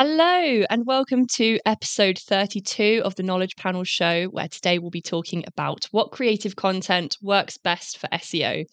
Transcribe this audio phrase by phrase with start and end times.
[0.00, 5.02] Hello, and welcome to episode 32 of the Knowledge Panel Show, where today we'll be
[5.02, 8.64] talking about what creative content works best for SEO.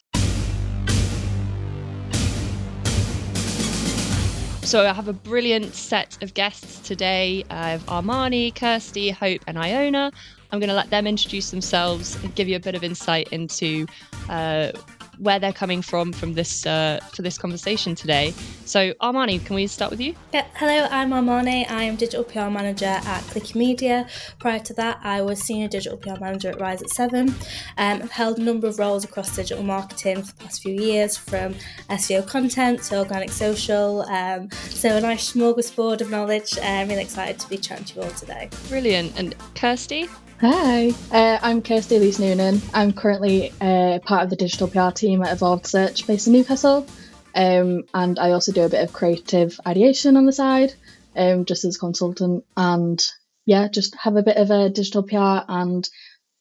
[4.61, 7.43] So, I have a brilliant set of guests today.
[7.49, 10.11] I have Armarni, Kirsty, Hope, and Iona.
[10.51, 13.87] I'm going to let them introduce themselves and give you a bit of insight into
[14.29, 14.73] uh,
[15.19, 18.33] where they're coming from from this uh, for this conversation today.
[18.65, 20.15] So, Armarni, can we start with you?
[20.33, 21.69] Yeah, hello, I'm Armarni.
[21.69, 24.07] I am digital PR manager at Clicky Media.
[24.39, 27.29] Prior to that, I was senior digital PR manager at Rise at Seven.
[27.77, 31.17] Um, I've held a number of roles across digital marketing for the past few years,
[31.17, 31.55] from
[31.89, 34.01] SEO content to organic social.
[34.03, 36.57] Um, so, a nice smorgasbord of knowledge.
[36.61, 38.49] I'm really excited to be chatting to you all today.
[38.69, 39.17] Brilliant.
[39.17, 40.09] And Kirsty?
[40.41, 42.61] Hi, uh, I'm Kirsty-Elise Noonan.
[42.73, 46.85] I'm currently uh, part of the digital PR team at Evolved Search based in Newcastle.
[47.33, 50.73] Um, and I also do a bit of creative ideation on the side,
[51.15, 52.43] um, just as a consultant.
[52.57, 53.01] And
[53.45, 55.87] yeah, just have a bit of a digital PR and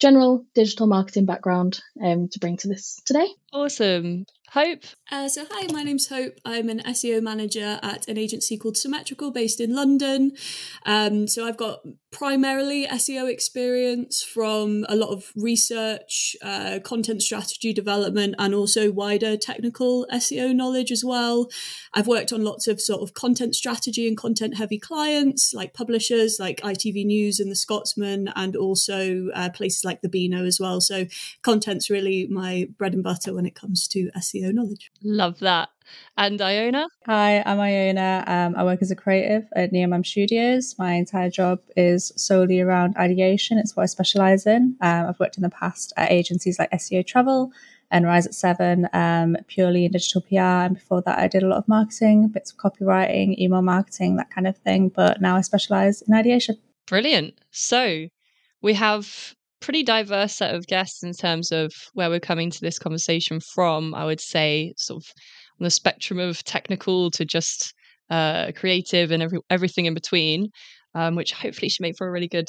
[0.00, 3.28] general digital marketing background um, to bring to this today.
[3.52, 4.26] Awesome.
[4.54, 4.84] Hope.
[5.10, 6.34] Uh, so, hi, my name's Hope.
[6.44, 10.30] I'm an SEO manager at an agency called Semetrical based in London.
[10.86, 11.80] Um, so, I've got
[12.14, 19.36] primarily SEO experience from a lot of research, uh, content strategy development, and also wider
[19.36, 21.48] technical SEO knowledge as well.
[21.92, 26.36] I've worked on lots of sort of content strategy and content heavy clients like publishers
[26.38, 30.80] like ITV News and The Scotsman, and also uh, places like the Beano as well.
[30.80, 31.06] So,
[31.42, 34.92] content's really my bread and butter when it comes to SEO knowledge.
[35.02, 35.70] Love that.
[36.16, 36.88] And Iona?
[37.06, 38.24] Hi, I'm Iona.
[38.26, 40.74] Um, I work as a creative at Neomam Studios.
[40.78, 43.58] My entire job is solely around ideation.
[43.58, 44.76] It's what I specialize in.
[44.80, 47.52] Um, I've worked in the past at agencies like SEO Travel
[47.90, 50.66] and Rise at Seven, um, purely in digital PR.
[50.66, 54.30] And before that, I did a lot of marketing, bits of copywriting, email marketing, that
[54.30, 54.88] kind of thing.
[54.88, 56.56] But now I specialize in ideation.
[56.86, 57.34] Brilliant.
[57.50, 58.06] So
[58.62, 62.78] we have pretty diverse set of guests in terms of where we're coming to this
[62.78, 63.94] conversation from.
[63.94, 65.12] I would say, sort of
[65.60, 67.74] on the spectrum of technical to just
[68.10, 70.48] uh, creative and every, everything in between,
[70.94, 72.48] um, which hopefully should make for a really good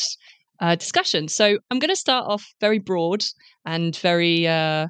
[0.59, 1.27] uh, discussion.
[1.27, 3.23] So I'm going to start off very broad
[3.65, 4.87] and very, uh,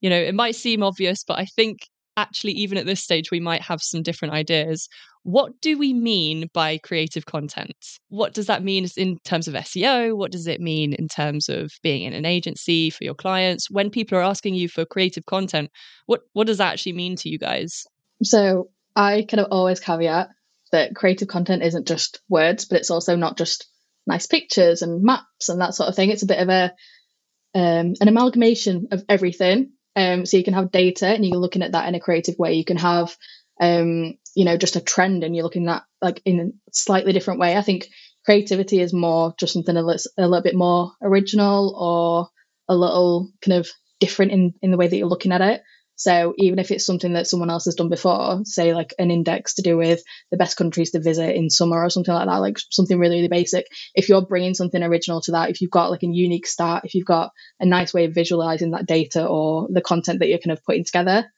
[0.00, 1.78] you know, it might seem obvious, but I think
[2.16, 4.88] actually, even at this stage, we might have some different ideas.
[5.24, 7.76] What do we mean by creative content?
[8.08, 10.16] What does that mean in terms of SEO?
[10.16, 13.70] What does it mean in terms of being in an agency for your clients?
[13.70, 15.70] When people are asking you for creative content,
[16.06, 17.84] what, what does that actually mean to you guys?
[18.24, 20.28] So I kind of always caveat
[20.72, 23.68] that creative content isn't just words, but it's also not just
[24.06, 26.10] nice pictures and maps and that sort of thing.
[26.10, 26.72] It's a bit of a
[27.54, 29.72] um, an amalgamation of everything.
[29.94, 32.54] Um, so you can have data and you're looking at that in a creative way.
[32.54, 33.16] You can have
[33.60, 37.40] um, you know, just a trend and you're looking at like in a slightly different
[37.40, 37.56] way.
[37.56, 37.88] I think
[38.24, 42.28] creativity is more just something a little, a little bit more original or
[42.68, 43.68] a little kind of
[44.00, 45.62] different in, in the way that you're looking at it.
[45.96, 49.54] So even if it's something that someone else has done before, say like an index
[49.54, 52.56] to do with the best countries to visit in summer or something like that, like
[52.70, 53.66] something really, really basic.
[53.94, 56.94] If you're bringing something original to that, if you've got like a unique start, if
[56.94, 60.56] you've got a nice way of visualizing that data or the content that you're kind
[60.56, 61.30] of putting together,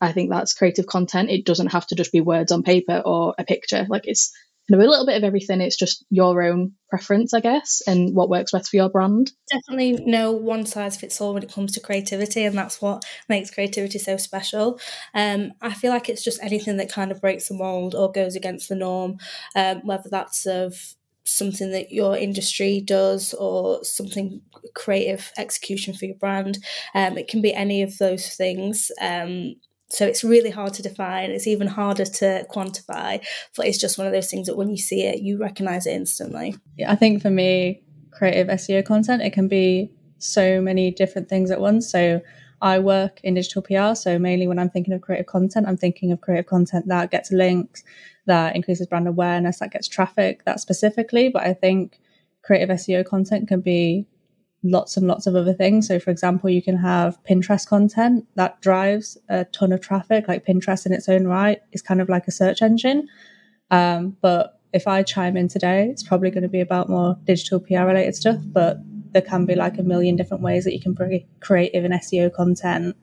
[0.00, 1.30] I think that's creative content.
[1.30, 3.86] It doesn't have to just be words on paper or a picture.
[3.88, 4.32] Like it's
[4.68, 5.60] kind of a little bit of everything.
[5.60, 9.30] It's just your own preference, I guess, and what works best for your brand.
[9.50, 13.50] Definitely no one size fits all when it comes to creativity, and that's what makes
[13.50, 14.80] creativity so special.
[15.14, 18.36] Um, I feel like it's just anything that kind of breaks the mold or goes
[18.36, 19.18] against the norm,
[19.56, 24.40] um, whether that's of something that your industry does or something
[24.74, 26.58] creative execution for your brand.
[26.94, 28.90] Um, it can be any of those things.
[29.00, 29.56] Um,
[29.90, 31.30] so it's really hard to define.
[31.30, 33.24] It's even harder to quantify.
[33.56, 35.92] But it's just one of those things that when you see it, you recognize it
[35.92, 36.56] instantly.
[36.76, 41.50] Yeah, I think for me, creative SEO content, it can be so many different things
[41.50, 41.90] at once.
[41.90, 42.20] So
[42.60, 43.94] I work in digital PR.
[43.94, 47.32] So mainly when I'm thinking of creative content, I'm thinking of creative content that gets
[47.32, 47.82] links,
[48.26, 51.28] that increases brand awareness, that gets traffic, that specifically.
[51.28, 52.00] But I think
[52.42, 54.06] creative SEO content can be
[54.62, 55.86] lots and lots of other things.
[55.86, 60.26] So, for example, you can have Pinterest content that drives a ton of traffic.
[60.26, 63.08] Like Pinterest in its own right is kind of like a search engine.
[63.70, 67.60] Um, but if I chime in today, it's probably going to be about more digital
[67.60, 68.40] PR related stuff.
[68.44, 68.78] But
[69.12, 72.32] there can be like a million different ways that you can bring creative and SEO
[72.32, 72.96] content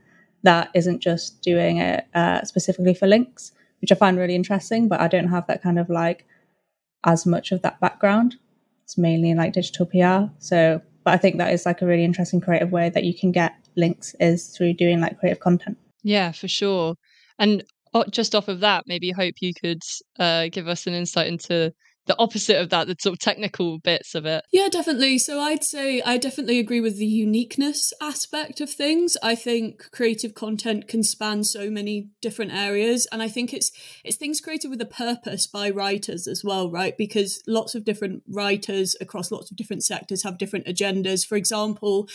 [0.44, 4.88] that isn't just doing it uh, specifically for links, which I find really interesting.
[4.88, 6.28] But I don't have that kind of like
[7.06, 8.36] as much of that background.
[8.84, 10.32] It's mainly in like digital PR.
[10.38, 13.32] So but I think that is like a really interesting creative way that you can
[13.32, 15.78] get links is through doing like creative content.
[16.04, 16.96] Yeah, for sure.
[17.40, 17.64] And
[18.10, 19.82] just off of that, maybe hope you could
[20.20, 21.72] uh, give us an insight into
[22.08, 24.46] the opposite of that, the sort of technical bits of it.
[24.52, 25.18] Yeah, definitely.
[25.18, 29.18] So I'd say I definitely agree with the uniqueness aspect of things.
[29.24, 33.72] I think creative content can span so many different areas and I think it's
[34.04, 36.98] it's things created with a purpose by writers as well, right?
[36.98, 41.26] Because lots of different writers across lots of different sectors have different agendas.
[41.26, 42.08] For example,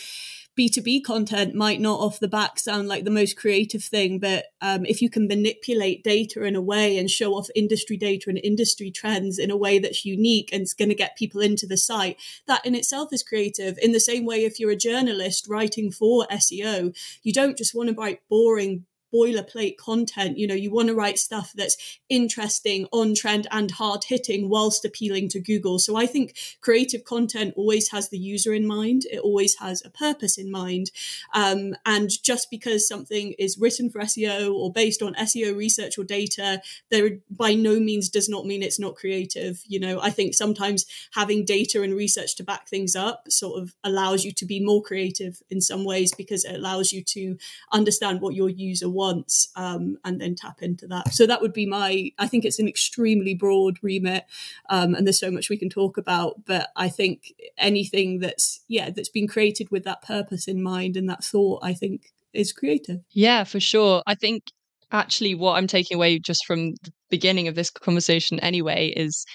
[0.57, 4.85] B2B content might not off the back sound like the most creative thing, but um,
[4.85, 8.91] if you can manipulate data in a way and show off industry data and industry
[8.91, 12.17] trends in a way that's unique and it's going to get people into the site,
[12.47, 13.77] that in itself is creative.
[13.81, 16.93] In the same way, if you're a journalist writing for SEO,
[17.23, 20.37] you don't just want to write boring boilerplate content.
[20.37, 24.85] You know, you want to write stuff that's interesting, on trend, and hard hitting whilst
[24.85, 25.79] appealing to Google.
[25.79, 29.89] So I think creative content always has the user in mind, it always has a
[29.89, 30.91] purpose in mind.
[31.33, 36.03] Um, and just because something is written for SEO or based on SEO research or
[36.03, 39.61] data, there by no means does not mean it's not creative.
[39.67, 43.73] You know, I think sometimes having data and research to back things up sort of
[43.83, 47.37] allows you to be more creative in some ways because it allows you to
[47.71, 51.11] understand what your user wants once um, and then tap into that.
[51.11, 52.11] So that would be my.
[52.19, 54.25] I think it's an extremely broad remit,
[54.69, 56.45] um, and there's so much we can talk about.
[56.45, 61.09] But I think anything that's yeah that's been created with that purpose in mind and
[61.09, 62.99] that thought, I think is creative.
[63.11, 64.03] Yeah, for sure.
[64.05, 64.43] I think
[64.91, 69.25] actually what I'm taking away just from the beginning of this conversation anyway is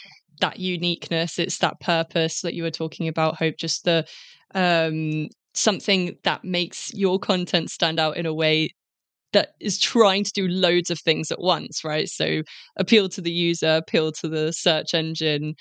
[0.41, 1.39] that uniqueness.
[1.39, 3.57] It's that purpose that you were talking about, Hope.
[3.59, 4.07] Just the
[4.55, 8.69] um something that makes your content stand out in a way
[9.37, 12.09] that is trying to do loads of things at once, right?
[12.09, 12.41] So
[12.79, 15.55] appeal to the user, appeal to the search engine.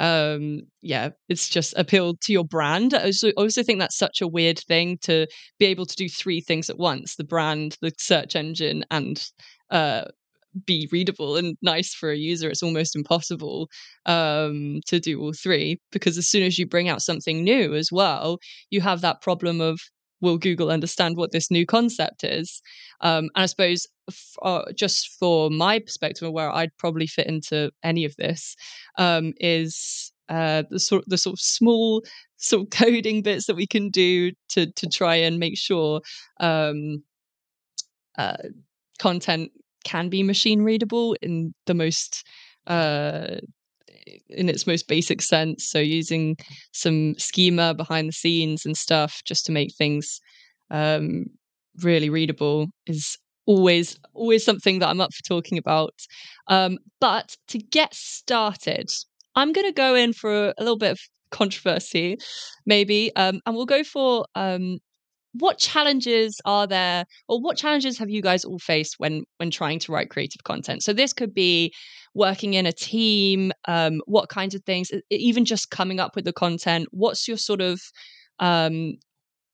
[0.00, 2.92] Um, yeah, it's just appeal to your brand.
[2.92, 5.28] I also, also think that's such a weird thing to
[5.60, 9.24] be able to do three things at once: the brand, the search engine, and
[9.70, 10.06] uh,
[10.66, 12.50] be readable and nice for a user.
[12.50, 13.68] It's almost impossible
[14.06, 17.90] um, to do all three because as soon as you bring out something new as
[17.92, 18.38] well,
[18.70, 19.78] you have that problem of
[20.20, 22.62] will Google understand what this new concept is?
[23.00, 27.26] Um, and I suppose f- uh, just for my perspective of where I'd probably fit
[27.26, 28.56] into any of this
[28.98, 32.02] um, is uh, the sort the sort of small
[32.36, 36.00] sort of coding bits that we can do to to try and make sure
[36.38, 37.02] um,
[38.18, 38.36] uh,
[38.98, 39.50] content
[39.84, 42.24] can be machine readable in the most
[42.66, 43.36] uh,
[44.28, 45.68] in its most basic sense.
[45.68, 46.36] So using
[46.72, 50.20] some schema behind the scenes and stuff just to make things
[50.70, 51.26] um,
[51.82, 53.16] really readable is
[53.46, 55.94] always always something that I'm up for talking about.
[56.48, 58.90] Um, but to get started,
[59.34, 61.00] I'm going to go in for a, a, little bit of
[61.30, 62.18] controversy,
[62.66, 64.78] maybe, um, and we'll go for um,
[65.32, 69.78] what challenges are there or what challenges have you guys all faced when when trying
[69.78, 71.72] to write creative content so this could be
[72.14, 76.32] working in a team um, what kinds of things even just coming up with the
[76.32, 77.80] content what's your sort of
[78.38, 78.94] um,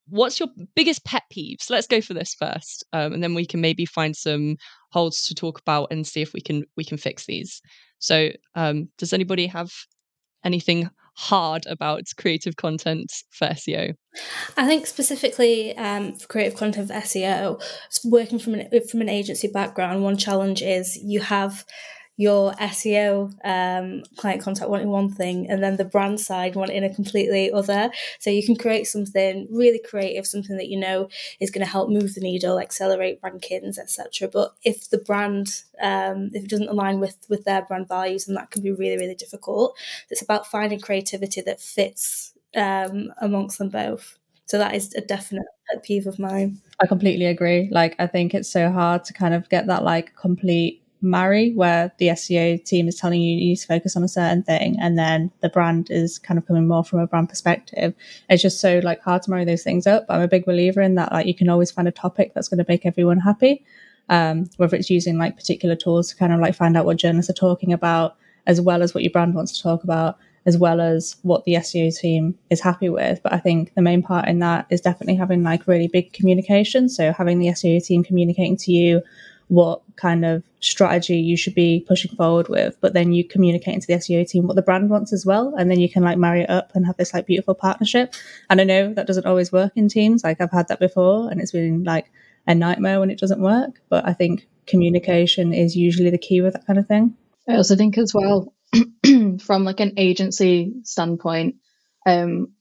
[0.09, 3.61] what's your biggest pet peeves let's go for this first um, and then we can
[3.61, 4.57] maybe find some
[4.93, 7.61] holds to talk about and see if we can we can fix these
[7.99, 9.73] so um, does anybody have
[10.45, 13.95] anything hard about creative content for SEO?
[14.57, 17.63] I think specifically um, for creative content for SEO,
[18.05, 21.65] working from an from an agency background, one challenge is you have
[22.17, 26.95] your SEO um, client contact wanting one thing and then the brand side wanting a
[26.95, 27.91] completely other.
[28.21, 31.09] So you can create something really creative, something that you know
[31.41, 34.29] is going to help move the needle, accelerate rankings, etc.
[34.29, 38.35] But if the brand, um, if it doesn't align with with their brand values, then
[38.37, 39.77] that can be really really difficult.
[40.11, 44.19] It's about finding creativity that fits um, amongst them both.
[44.47, 46.61] So that is a definite pet peeve of mine.
[46.81, 47.69] I completely agree.
[47.73, 51.93] Like I think it's so hard to kind of get that like complete marry where
[51.99, 54.99] the SEO team is telling you you need to focus on a certain thing and
[54.99, 57.95] then the brand is kind of coming more from a brand perspective.
[58.29, 60.07] It's just so like hard to marry those things up.
[60.09, 62.59] I'm a big believer in that like you can always find a topic that's going
[62.59, 63.65] to make everyone happy.
[64.09, 67.29] Um, whether it's using like particular tools to kind of like find out what journalists
[67.29, 70.81] are talking about, as well as what your brand wants to talk about, as well
[70.81, 73.21] as what the SEO team is happy with.
[73.23, 76.89] But I think the main part in that is definitely having like really big communication.
[76.89, 79.03] So having the SEO team communicating to you
[79.49, 83.87] what kind of strategy you should be pushing forward with, but then you communicate into
[83.87, 85.55] the SEO team what the brand wants as well.
[85.57, 88.15] And then you can like marry it up and have this like beautiful partnership.
[88.51, 90.25] And I know that doesn't always work in teams.
[90.25, 92.11] Like I've had that before and it's been like
[92.47, 93.81] a nightmare when it doesn't work.
[93.89, 97.17] But I think communication is usually the key with that kind of thing.
[97.49, 98.53] I also think as well,
[99.41, 101.57] from like an agency standpoint,
[102.05, 102.53] um,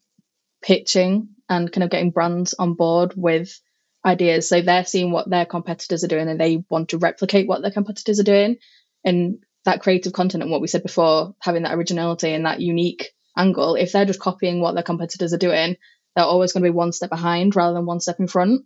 [0.61, 3.59] pitching and kind of getting brands on board with
[4.05, 4.47] ideas.
[4.47, 7.71] So they're seeing what their competitors are doing and they want to replicate what their
[7.71, 8.57] competitors are doing.
[9.03, 13.11] And that creative content and what we said before, having that originality and that unique
[13.37, 15.75] angle, if they're just copying what their competitors are doing,
[16.15, 18.61] they're always going to be one step behind rather than one step in front.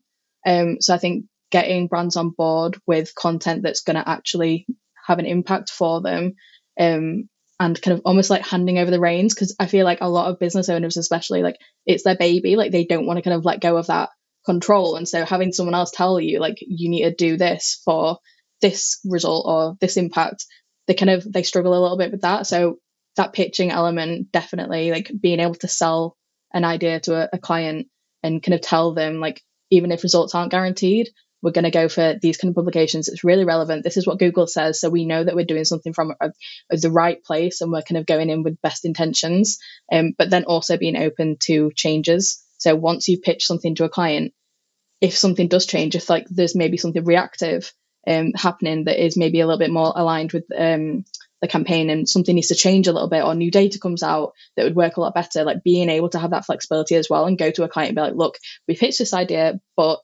[0.45, 4.67] Um, so I think getting brands on board with content that's going to actually
[5.07, 6.35] have an impact for them
[6.79, 7.29] um,
[7.59, 10.29] and kind of almost like handing over the reins because I feel like a lot
[10.29, 13.45] of business owners, especially, like it's their baby, like they don't want to kind of
[13.45, 14.09] let go of that
[14.45, 14.95] control.
[14.95, 18.19] And so having someone else tell you, like, you need to do this for
[18.61, 20.45] this result or this impact,
[20.87, 22.47] they kind of they struggle a little bit with that.
[22.47, 22.77] So
[23.15, 26.15] that pitching element definitely like being able to sell
[26.53, 27.87] an idea to a, a client
[28.23, 29.41] and kind of tell them like
[29.71, 31.09] even if results aren't guaranteed
[31.41, 33.07] we're going to go for these kind of publications.
[33.07, 33.83] It's really relevant.
[33.83, 34.79] This is what Google says.
[34.79, 36.31] So we know that we're doing something from a,
[36.69, 39.59] a, the right place and we're kind of going in with best intentions,
[39.91, 42.43] um, but then also being open to changes.
[42.59, 44.33] So once you've pitched something to a client,
[45.01, 47.73] if something does change, if like there's maybe something reactive
[48.07, 51.05] um, happening that is maybe a little bit more aligned with um,
[51.41, 54.33] the campaign and something needs to change a little bit or new data comes out
[54.55, 57.25] that would work a lot better, like being able to have that flexibility as well
[57.25, 58.37] and go to a client and be like, look,
[58.67, 60.01] we pitched this idea, but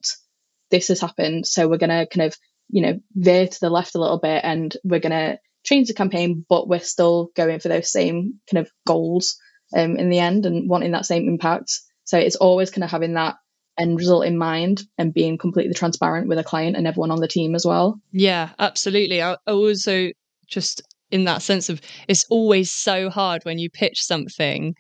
[0.72, 1.46] this has happened.
[1.46, 2.38] So we're going to kind of,
[2.70, 5.94] you know, veer to the left a little bit and we're going to change the
[5.94, 9.38] campaign, but we're still going for those same kind of goals
[9.76, 11.80] um, in the end and wanting that same impact.
[12.06, 13.36] So it's always kind of having that
[13.78, 17.28] end result in mind and being completely transparent with a client and everyone on the
[17.28, 18.00] team as well.
[18.12, 19.22] Yeah, absolutely.
[19.22, 20.12] I also
[20.48, 20.82] just
[21.12, 24.76] in that sense of it's always so hard when you pitch something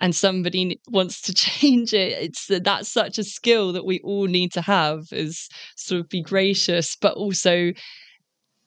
[0.00, 4.52] and somebody wants to change it it's that's such a skill that we all need
[4.52, 7.72] to have is sort of be gracious but also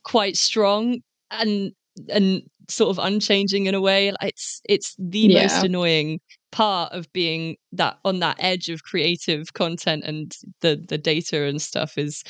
[0.04, 1.00] quite strong
[1.32, 1.72] and
[2.10, 5.44] and sort of unchanging in a way it's it's the yeah.
[5.44, 6.20] most annoying
[6.56, 11.62] part of being that on that edge of creative content and the the data and
[11.62, 12.24] stuff is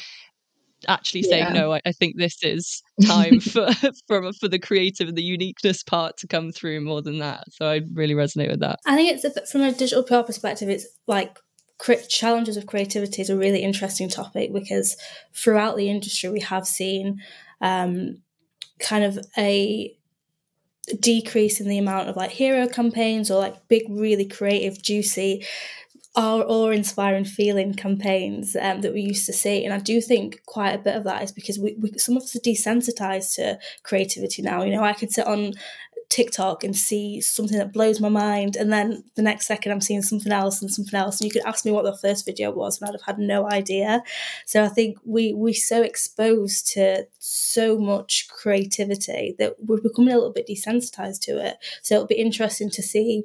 [0.88, 1.54] actually saying yeah.
[1.54, 3.72] no I, I, think this is time for
[4.08, 7.68] for for the creative and the uniqueness part to come through more than that so
[7.68, 11.38] i really resonate with that i think it's from a digital pr perspective it's like
[12.10, 14.98] challenges of creativity is a really interesting topic because
[15.36, 17.22] throughout the industry we have seen
[17.62, 18.18] um,
[18.80, 19.96] kind of a
[21.00, 25.44] decrease in the amount of like hero campaigns or like big really creative juicy
[26.16, 30.72] our awe-inspiring feeling campaigns um, that we used to see, and I do think quite
[30.72, 34.42] a bit of that is because we, we some of us are desensitized to creativity
[34.42, 34.64] now.
[34.64, 35.54] You know, I could sit on
[36.10, 40.02] TikTok and see something that blows my mind, and then the next second I'm seeing
[40.02, 42.80] something else and something else, and you could ask me what the first video was,
[42.80, 44.04] and I'd have had no idea.
[44.46, 50.18] So I think we we're so exposed to so much creativity that we're becoming a
[50.18, 51.58] little bit desensitized to it.
[51.82, 53.24] So it'll be interesting to see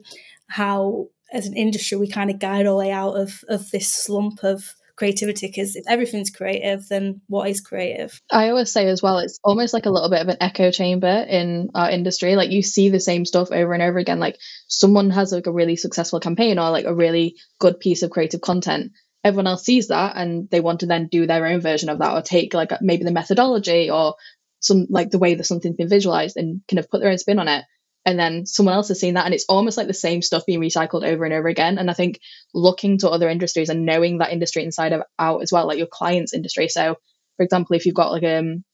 [0.48, 4.42] how as an industry we kind of guide our way out of of this slump
[4.42, 8.20] of creativity because if everything's creative then what is creative?
[8.30, 11.24] I always say as well it's almost like a little bit of an echo chamber
[11.26, 12.36] in our industry.
[12.36, 14.18] Like you see the same stuff over and over again.
[14.20, 14.36] Like
[14.68, 18.42] someone has like a really successful campaign or like a really good piece of creative
[18.42, 18.92] content.
[19.24, 22.12] Everyone else sees that and they want to then do their own version of that
[22.12, 24.16] or take like maybe the methodology or
[24.58, 27.38] some like the way that something's been visualized and kind of put their own spin
[27.38, 27.64] on it
[28.06, 30.60] and then someone else has seen that and it's almost like the same stuff being
[30.60, 31.78] recycled over and over again.
[31.78, 32.20] And i think
[32.54, 35.86] looking to other industries and knowing that industry inside of out as well like your
[35.86, 36.68] client's industry.
[36.68, 36.96] So
[37.36, 38.64] for example if you've got like um,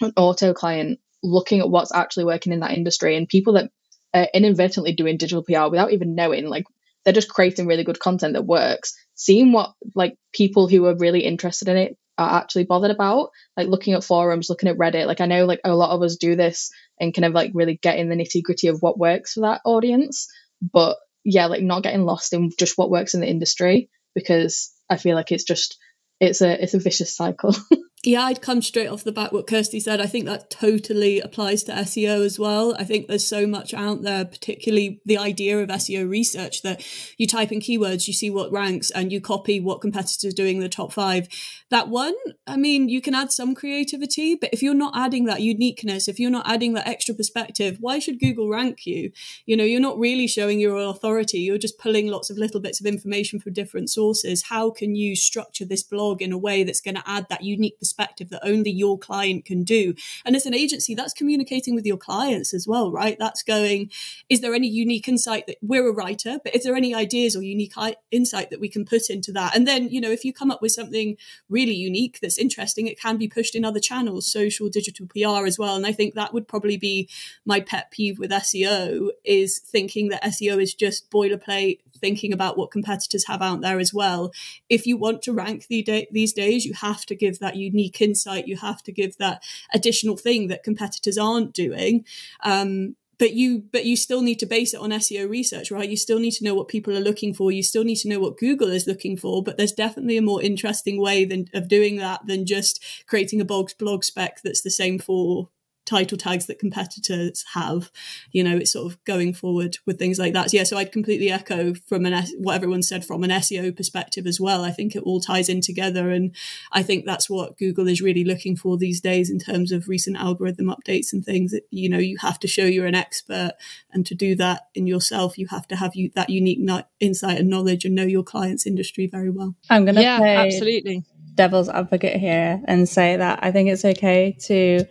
[0.00, 3.70] an auto client looking at what's actually working in that industry and people that
[4.14, 6.64] are inadvertently doing digital pr without even knowing like
[7.04, 11.20] they're just creating really good content that works seeing what like people who are really
[11.20, 15.06] interested in it are actually bothered about like looking at forums looking at reddit.
[15.06, 16.70] Like i know like a lot of us do this
[17.00, 20.28] and kind of like really getting the nitty gritty of what works for that audience.
[20.60, 24.96] But yeah like not getting lost in just what works in the industry because i
[24.96, 25.78] feel like it's just
[26.20, 27.54] it's a it's a vicious cycle
[28.08, 30.00] Yeah, I'd come straight off the back what Kirsty said.
[30.00, 32.74] I think that totally applies to SEO as well.
[32.78, 36.82] I think there's so much out there, particularly the idea of SEO research that
[37.18, 40.62] you type in keywords, you see what ranks, and you copy what competitors doing in
[40.62, 41.28] the top five.
[41.68, 42.14] That one,
[42.46, 46.18] I mean, you can add some creativity, but if you're not adding that uniqueness, if
[46.18, 49.12] you're not adding that extra perspective, why should Google rank you?
[49.44, 51.40] You know, you're not really showing your authority.
[51.40, 54.44] You're just pulling lots of little bits of information from different sources.
[54.44, 57.78] How can you structure this blog in a way that's going to add that unique
[57.78, 57.97] perspective?
[57.98, 59.94] Perspective that only your client can do.
[60.24, 63.16] And as an agency, that's communicating with your clients as well, right?
[63.18, 63.90] That's going,
[64.28, 67.42] is there any unique insight that we're a writer, but is there any ideas or
[67.42, 67.74] unique
[68.10, 69.54] insight that we can put into that?
[69.54, 71.16] And then, you know, if you come up with something
[71.48, 75.58] really unique that's interesting, it can be pushed in other channels, social, digital PR as
[75.58, 75.74] well.
[75.74, 77.08] And I think that would probably be
[77.44, 82.70] my pet peeve with SEO is thinking that SEO is just boilerplate thinking about what
[82.70, 84.32] competitors have out there as well.
[84.68, 88.00] If you want to rank the day, these days, you have to give that unique
[88.00, 88.48] insight.
[88.48, 92.04] You have to give that additional thing that competitors aren't doing.
[92.42, 95.88] Um, but you but you still need to base it on SEO research, right?
[95.88, 97.50] You still need to know what people are looking for.
[97.50, 99.42] You still need to know what Google is looking for.
[99.42, 103.44] But there's definitely a more interesting way than of doing that than just creating a
[103.44, 105.48] blog blog spec that's the same for
[105.88, 107.90] title tags that competitors have.
[108.30, 110.50] You know, it's sort of going forward with things like that.
[110.50, 114.26] So, yeah, so I'd completely echo from an what everyone said from an SEO perspective
[114.26, 114.64] as well.
[114.64, 116.34] I think it all ties in together, and
[116.72, 120.16] I think that's what Google is really looking for these days in terms of recent
[120.16, 121.52] algorithm updates and things.
[121.52, 123.52] That you know, you have to show you're an expert,
[123.90, 126.58] and to do that in yourself, you have to have you that unique
[127.00, 129.54] insight and knowledge and know your client's industry very well.
[129.70, 131.04] I'm going to yeah, play absolutely
[131.38, 134.84] devil's advocate here and say that I think it's okay to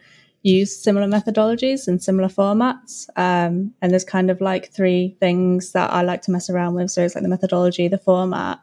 [0.47, 3.07] use similar methodologies and similar formats.
[3.15, 6.89] Um, and there's kind of like three things that I like to mess around with.
[6.91, 8.59] So it's like the methodology, the format,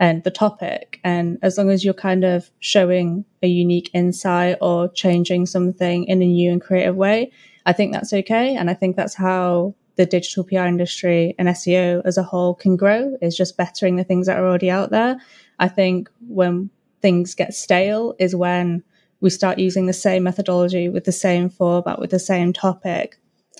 [0.00, 1.00] and the topic.
[1.04, 6.22] And as long as you're kind of showing a unique insight or changing something in
[6.22, 7.30] a new and creative way,
[7.66, 8.56] I think that's okay.
[8.56, 12.76] And I think that's how the digital PR industry and SEO as a whole can
[12.76, 15.18] grow is just bettering the things that are already out there.
[15.58, 16.70] I think when
[17.02, 18.84] things get stale is when
[19.20, 23.16] we start using the same methodology with the same format, with the same topic.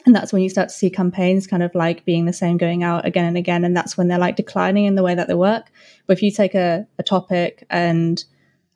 [0.07, 2.85] And that's when you start to see campaigns kind of like being the same going
[2.85, 3.65] out again and again.
[3.65, 5.71] And that's when they're like declining in the way that they work.
[6.07, 8.23] But if you take a, a topic and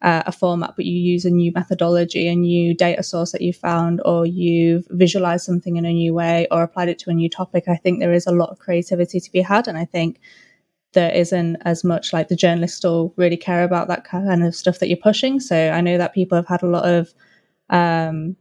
[0.02, 3.52] uh, a format, but you use a new methodology, a new data source that you
[3.52, 7.30] found, or you've visualized something in a new way or applied it to a new
[7.30, 9.68] topic, I think there is a lot of creativity to be had.
[9.68, 10.20] And I think
[10.92, 14.78] there isn't as much like the journalists still really care about that kind of stuff
[14.78, 15.40] that you're pushing.
[15.40, 17.14] So I know that people have had a lot of
[17.70, 18.36] um,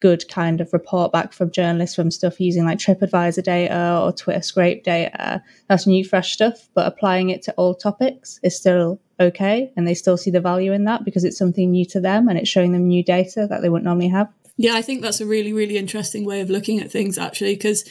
[0.00, 4.42] good kind of report back from journalists from stuff using like TripAdvisor data or Twitter
[4.42, 5.42] scrape data.
[5.68, 9.72] That's new, fresh stuff, but applying it to all topics is still okay.
[9.76, 12.38] And they still see the value in that because it's something new to them and
[12.38, 14.28] it's showing them new data that they wouldn't normally have.
[14.56, 17.84] Yeah, I think that's a really, really interesting way of looking at things actually, because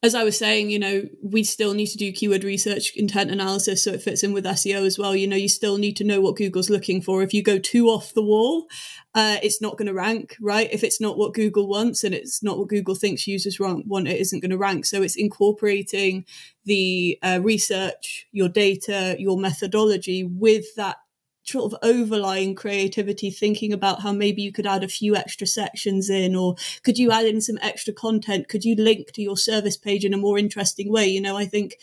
[0.00, 3.82] as I was saying, you know, we still need to do keyword research, intent analysis,
[3.82, 5.16] so it fits in with SEO as well.
[5.16, 7.20] You know, you still need to know what Google's looking for.
[7.20, 8.68] If you go too off the wall,
[9.14, 10.68] uh, it's not going to rank, right?
[10.70, 14.20] If it's not what Google wants and it's not what Google thinks users want, it
[14.20, 14.86] isn't going to rank.
[14.86, 16.24] So it's incorporating
[16.64, 20.98] the uh, research, your data, your methodology with that
[21.48, 26.10] sort of overlying creativity, thinking about how maybe you could add a few extra sections
[26.10, 28.48] in, or could you add in some extra content?
[28.48, 31.06] Could you link to your service page in a more interesting way?
[31.06, 31.78] You know, I think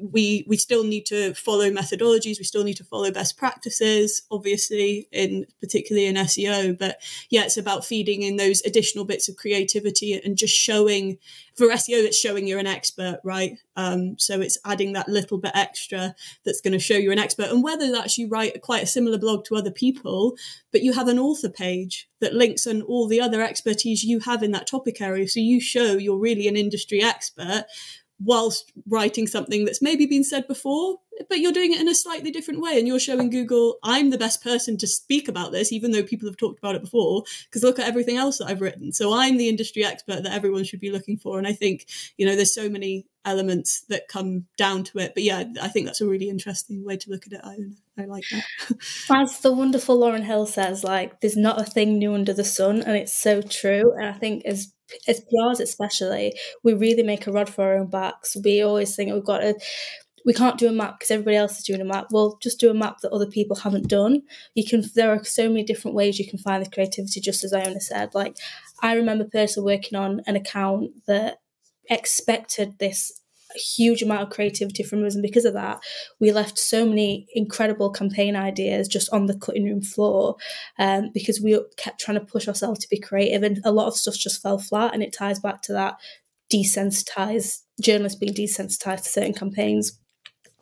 [0.00, 5.08] we we still need to follow methodologies we still need to follow best practices obviously
[5.12, 6.98] in particularly in SEO but
[7.30, 11.18] yeah it's about feeding in those additional bits of creativity and just showing
[11.54, 13.58] for SEO it's showing you're an expert right?
[13.76, 17.50] Um, so it's adding that little bit extra that's going to show you're an expert.
[17.50, 20.36] And whether that's you write quite a similar blog to other people
[20.72, 24.42] but you have an author page that links on all the other expertise you have
[24.42, 25.28] in that topic area.
[25.28, 27.64] So you show you're really an industry expert
[28.18, 30.98] whilst writing something that's maybe been said before,
[31.28, 32.78] but you're doing it in a slightly different way.
[32.78, 36.28] And you're showing Google, I'm the best person to speak about this, even though people
[36.28, 38.92] have talked about it before, because look at everything else that I've written.
[38.92, 41.38] So I'm the industry expert that everyone should be looking for.
[41.38, 45.12] And I think, you know, there's so many elements that come down to it.
[45.14, 47.40] But yeah, I think that's a really interesting way to look at it.
[47.42, 47.56] I,
[48.00, 48.44] I like that.
[49.14, 52.82] As the wonderful Lauryn Hill says, like, there's not a thing new under the sun.
[52.82, 53.92] And it's so true.
[53.96, 54.72] And I think as
[55.08, 58.36] as PRs especially, we really make a rod for our own backs.
[58.42, 59.54] We always think we've got to
[60.26, 62.08] we can't do a map because everybody else is doing a map.
[62.10, 64.22] Well, just do a map that other people haven't done.
[64.56, 64.82] You can.
[64.96, 67.20] There are so many different ways you can find the creativity.
[67.20, 68.36] Just as Iona said, like
[68.82, 71.38] I remember personally working on an account that
[71.88, 73.22] expected this
[73.54, 75.80] a huge amount of creativity from us, and because of that,
[76.20, 80.36] we left so many incredible campaign ideas just on the cutting room floor
[80.78, 83.96] um, because we kept trying to push ourselves to be creative, and a lot of
[83.96, 84.94] stuff just fell flat.
[84.94, 85.96] And it ties back to that
[86.52, 89.98] desensitized journalists being desensitized to certain campaigns.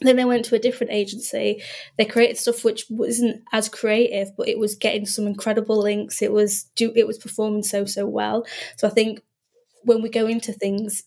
[0.00, 1.62] Then they went to a different agency.
[1.96, 6.20] They created stuff which wasn't as creative, but it was getting some incredible links.
[6.20, 8.44] It was do it was performing so so well.
[8.76, 9.20] So I think
[9.84, 11.04] when we go into things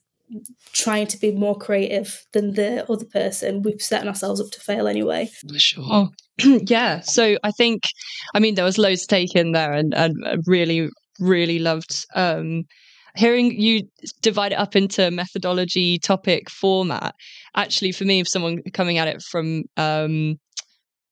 [0.74, 4.88] trying to be more creative than the other person, we're setting ourselves up to fail
[4.88, 5.30] anyway.
[5.48, 5.86] For sure.
[5.90, 6.10] Oh,
[6.68, 7.02] yeah.
[7.02, 7.84] So I think,
[8.34, 12.64] I mean, there was loads taken there, and and really, really loved um,
[13.16, 13.84] hearing you
[14.22, 17.16] divide it up into methodology, topic, format.
[17.56, 20.36] Actually, for me, if someone coming at it from um,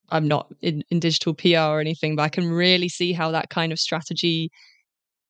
[0.10, 3.49] I'm not in, in digital PR or anything, but I can really see how that
[3.49, 4.49] kind of strategy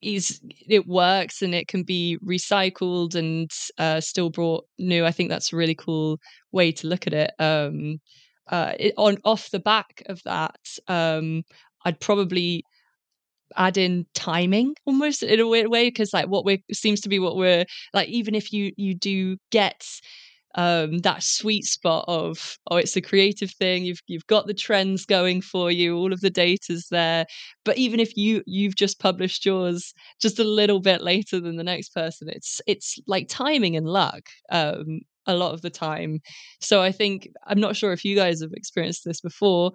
[0.02, 5.06] is it works and it can be recycled and uh, still brought new.
[5.06, 6.20] I think that's a really cool
[6.52, 7.32] way to look at it.
[7.40, 8.00] Um,
[8.48, 11.44] uh, it, on off the back of that, um,
[11.86, 12.64] I'd probably
[13.58, 17.20] add in timing almost in a weird way because like what we seems to be
[17.20, 19.86] what we're like even if you you do get
[20.56, 23.86] um, that sweet spot of oh it's a creative thing.
[23.86, 25.98] You've you've got the trends going for you.
[25.98, 27.26] All of the data's there.
[27.66, 31.64] But even if you you've just published yours just a little bit later than the
[31.64, 36.20] next person it's it's like timing and luck um, a lot of the time.
[36.62, 39.72] So i think i'm not sure if you guys have experienced this before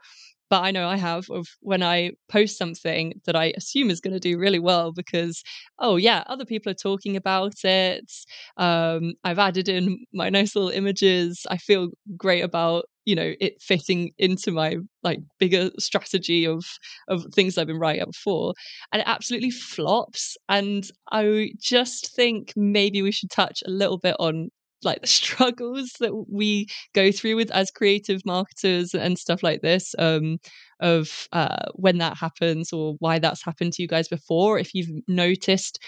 [0.50, 4.14] but I know I have of when I post something that I assume is going
[4.14, 5.42] to do really well because,
[5.78, 8.10] oh, yeah, other people are talking about it.
[8.56, 11.46] Um, I've added in my nice little images.
[11.50, 16.62] I feel great about you know it fitting into my like bigger strategy of
[17.08, 18.52] of things I've been writing up before
[18.92, 24.16] and it absolutely flops and I just think maybe we should touch a little bit
[24.18, 24.50] on
[24.84, 29.94] like the struggles that we go through with as creative marketers and stuff like this
[29.98, 30.38] um
[30.80, 34.90] of uh when that happens or why that's happened to you guys before if you've
[35.08, 35.78] noticed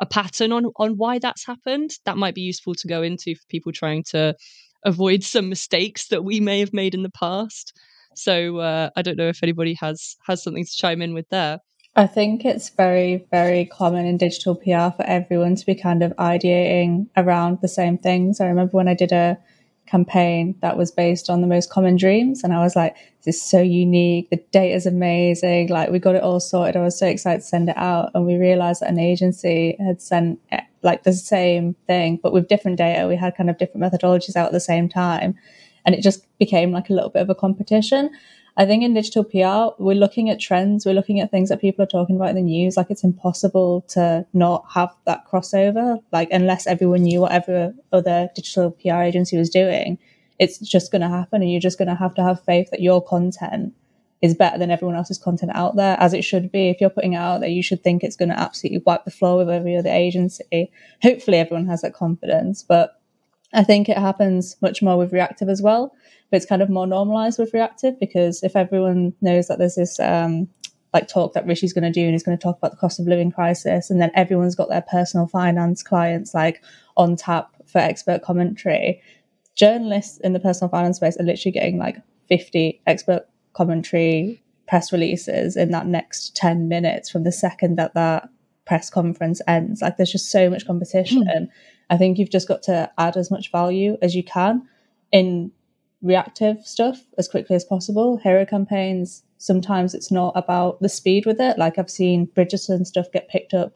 [0.00, 3.46] a pattern on on why that's happened that might be useful to go into for
[3.48, 4.34] people trying to
[4.84, 7.76] avoid some mistakes that we may have made in the past.
[8.16, 11.58] So uh, i don't know if anybody has has something to chime in with there
[11.96, 16.12] I think it's very, very common in digital PR for everyone to be kind of
[16.16, 18.40] ideating around the same things.
[18.40, 19.36] I remember when I did a
[19.86, 23.42] campaign that was based on the most common dreams, and I was like, this is
[23.42, 24.30] so unique.
[24.30, 25.68] The data is amazing.
[25.68, 26.76] Like, we got it all sorted.
[26.76, 28.10] I was so excited to send it out.
[28.14, 30.38] And we realized that an agency had sent
[30.82, 33.08] like the same thing, but with different data.
[33.08, 35.34] We had kind of different methodologies out at the same time.
[35.84, 38.10] And it just became like a little bit of a competition.
[38.60, 41.82] I think in digital PR, we're looking at trends, we're looking at things that people
[41.82, 42.76] are talking about in the news.
[42.76, 46.02] Like it's impossible to not have that crossover.
[46.12, 49.98] Like unless everyone knew whatever other digital PR agency was doing,
[50.38, 52.82] it's just going to happen, and you're just going to have to have faith that
[52.82, 53.72] your content
[54.20, 56.68] is better than everyone else's content out there, as it should be.
[56.68, 59.10] If you're putting it out there, you should think it's going to absolutely wipe the
[59.10, 60.70] floor with every other agency.
[61.00, 62.99] Hopefully, everyone has that confidence, but
[63.52, 65.94] I think it happens much more with reactive as well
[66.30, 69.98] but it's kind of more normalized with reactive because if everyone knows that there's this
[69.98, 70.48] um,
[70.94, 73.00] like talk that Rishi's going to do and he's going to talk about the cost
[73.00, 76.62] of living crisis, and then everyone's got their personal finance clients like
[76.96, 79.02] on tap for expert commentary.
[79.56, 81.96] Journalists in the personal finance space are literally getting like
[82.28, 88.28] 50 expert commentary press releases in that next 10 minutes from the second that that
[88.66, 89.82] press conference ends.
[89.82, 91.24] Like there's just so much competition.
[91.24, 91.48] Mm.
[91.90, 94.66] I think you've just got to add as much value as you can
[95.12, 95.52] in
[96.02, 98.16] reactive stuff as quickly as possible.
[98.16, 101.58] Hero campaigns, sometimes it's not about the speed with it.
[101.58, 103.74] Like I've seen Bridgerton stuff get picked up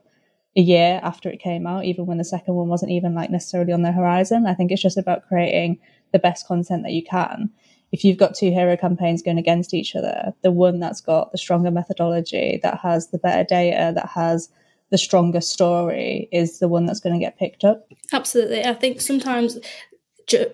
[0.57, 3.73] a year after it came out, even when the second one wasn't even like necessarily
[3.73, 4.47] on the horizon.
[4.47, 5.81] I think it's just about creating
[6.13, 7.51] the best content that you can.
[7.91, 11.39] If you've got two hero campaigns going against each other, the one that's got the
[11.39, 14.49] stronger methodology, that has the better data, that has
[14.95, 17.85] the stronger story is the one that's going to get picked up.
[18.13, 18.65] Absolutely.
[18.65, 19.59] I think sometimes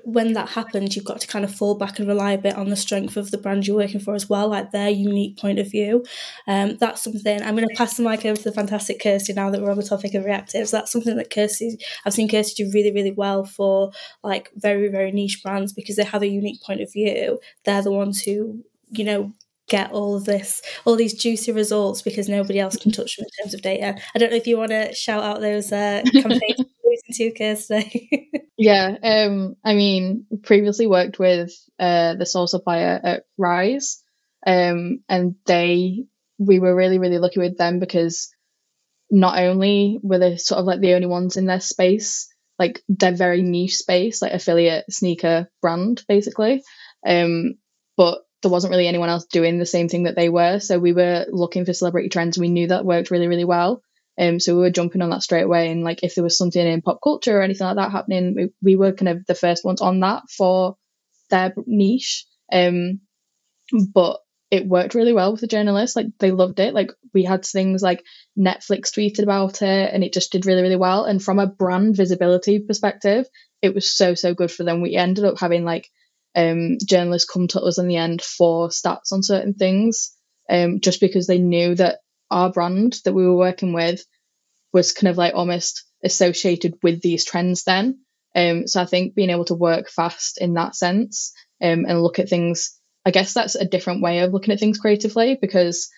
[0.05, 2.71] when that happens, you've got to kind of fall back and rely a bit on
[2.71, 5.71] the strength of the brand you're working for as well, like their unique point of
[5.71, 6.07] view.
[6.49, 9.51] Um, that's something I'm going to pass the mic over to the fantastic Kirsty now
[9.51, 10.71] that we're on the topic of reactives.
[10.71, 11.77] That's something that Kirsty,
[12.07, 13.93] I've seen Kirsty do really, really well for
[14.25, 17.41] like very, very niche brands because they have a unique point of view.
[17.65, 19.35] They're the ones who, you know,
[19.71, 23.43] get all of this, all these juicy results because nobody else can touch them in
[23.43, 23.97] terms of data.
[24.15, 26.67] I don't know if you want to shout out those uh, campaigns
[27.13, 27.33] to
[28.59, 34.03] yeah, um, I mean, previously worked with uh, the Sole Supplier at Rise,
[34.47, 36.05] um, and they
[36.39, 38.33] we were really really lucky with them because
[39.11, 42.29] not only were they sort of like the only ones in their space,
[42.59, 46.63] like their very niche space, like affiliate sneaker brand basically,
[47.07, 47.55] um,
[47.97, 50.61] but there wasn't really anyone else doing the same thing that they were.
[50.61, 52.39] So we were looking for celebrity trends.
[52.39, 53.83] We knew that worked really, really well.
[54.19, 55.71] Um, so we were jumping on that straight away.
[55.71, 58.49] And like if there was something in pop culture or anything like that happening, we,
[58.63, 60.77] we were kind of the first ones on that for
[61.31, 62.27] their niche.
[62.53, 63.01] Um,
[63.95, 65.97] but it worked really well with the journalists.
[65.97, 66.75] Like they loved it.
[66.75, 68.05] Like we had things like
[68.39, 71.05] Netflix tweeted about it and it just did really, really well.
[71.05, 73.27] And from a brand visibility perspective,
[73.63, 74.81] it was so, so good for them.
[74.81, 75.89] We ended up having like
[76.35, 80.15] um, journalists come to us in the end for stats on certain things,
[80.49, 81.99] um, just because they knew that
[82.31, 84.05] our brand that we were working with
[84.73, 88.01] was kind of like almost associated with these trends then.
[88.35, 92.19] Um, so I think being able to work fast in that sense um, and look
[92.19, 95.91] at things, I guess that's a different way of looking at things creatively because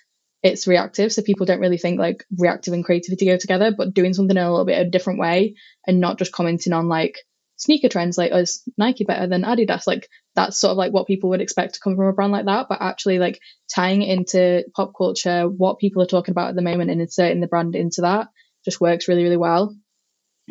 [0.42, 1.12] it's reactive.
[1.12, 4.42] So people don't really think like reactive and creativity go together, but doing something in
[4.42, 5.54] a little bit of a different way
[5.86, 7.18] and not just commenting on like
[7.56, 9.86] sneaker trends like, oh, is Nike better than Adidas?
[9.86, 12.46] Like that's sort of like what people would expect to come from a brand like
[12.46, 13.40] that, but actually like
[13.74, 17.40] tying it into pop culture, what people are talking about at the moment and inserting
[17.40, 18.28] the brand into that
[18.64, 19.74] just works really, really well.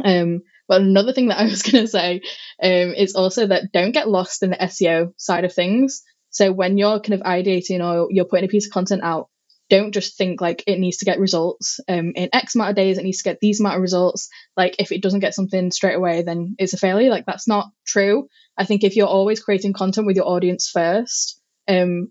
[0.03, 2.21] Um, but another thing that I was going to say
[2.61, 6.03] um, is also that don't get lost in the SEO side of things.
[6.29, 9.27] So when you're kind of ideating or you're putting a piece of content out,
[9.71, 12.97] don't just think like it needs to get results um, in X amount of days,
[12.97, 14.27] it needs to get these amount of results.
[14.57, 17.09] Like if it doesn't get something straight away, then it's a failure.
[17.09, 18.27] Like that's not true.
[18.57, 22.09] I think if you're always creating content with your audience first, um,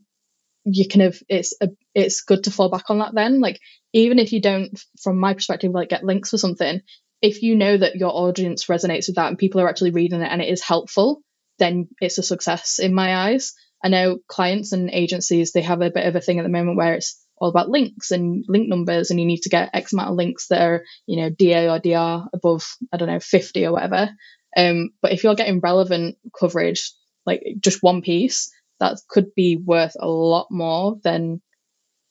[0.64, 3.40] you kind of it's a, it's good to fall back on that then.
[3.40, 3.60] Like
[3.92, 6.80] even if you don't, from my perspective, like get links for something,
[7.20, 10.32] if you know that your audience resonates with that and people are actually reading it
[10.32, 11.20] and it is helpful,
[11.58, 13.52] then it's a success in my eyes.
[13.84, 16.78] I know clients and agencies they have a bit of a thing at the moment
[16.78, 20.10] where it's all about links and link numbers, and you need to get X amount
[20.10, 23.72] of links that are, you know, DA or DR above, I don't know, 50 or
[23.72, 24.10] whatever.
[24.56, 26.92] Um, but if you're getting relevant coverage,
[27.24, 31.40] like just one piece, that could be worth a lot more than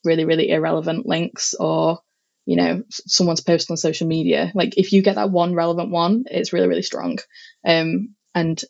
[0.04, 2.00] really, really irrelevant links or,
[2.46, 4.52] you know, someone's post on social media.
[4.56, 7.20] Like if you get that one relevant one, it's really, really strong.
[7.66, 8.62] Um, and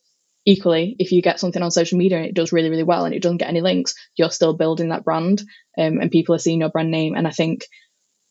[0.49, 3.13] equally, if you get something on social media and it does really, really well and
[3.13, 5.41] it doesn't get any links, you're still building that brand
[5.77, 7.15] um, and people are seeing your brand name.
[7.15, 7.67] And I think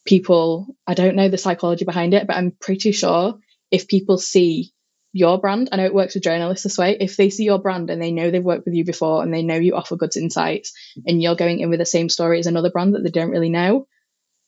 [0.05, 3.35] people, I don't know the psychology behind it, but I'm pretty sure
[3.71, 4.73] if people see
[5.13, 7.89] your brand, I know it works with journalists this way, if they see your brand
[7.89, 10.73] and they know they've worked with you before and they know you offer goods insights
[11.07, 13.49] and you're going in with the same story as another brand that they don't really
[13.49, 13.87] know,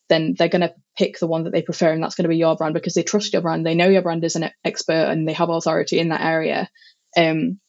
[0.08, 2.36] then they're going to pick the one that they prefer and that's going to be
[2.36, 5.26] your brand because they trust your brand they know your brand is an expert and
[5.26, 6.68] they have authority in that area
[7.16, 7.60] um,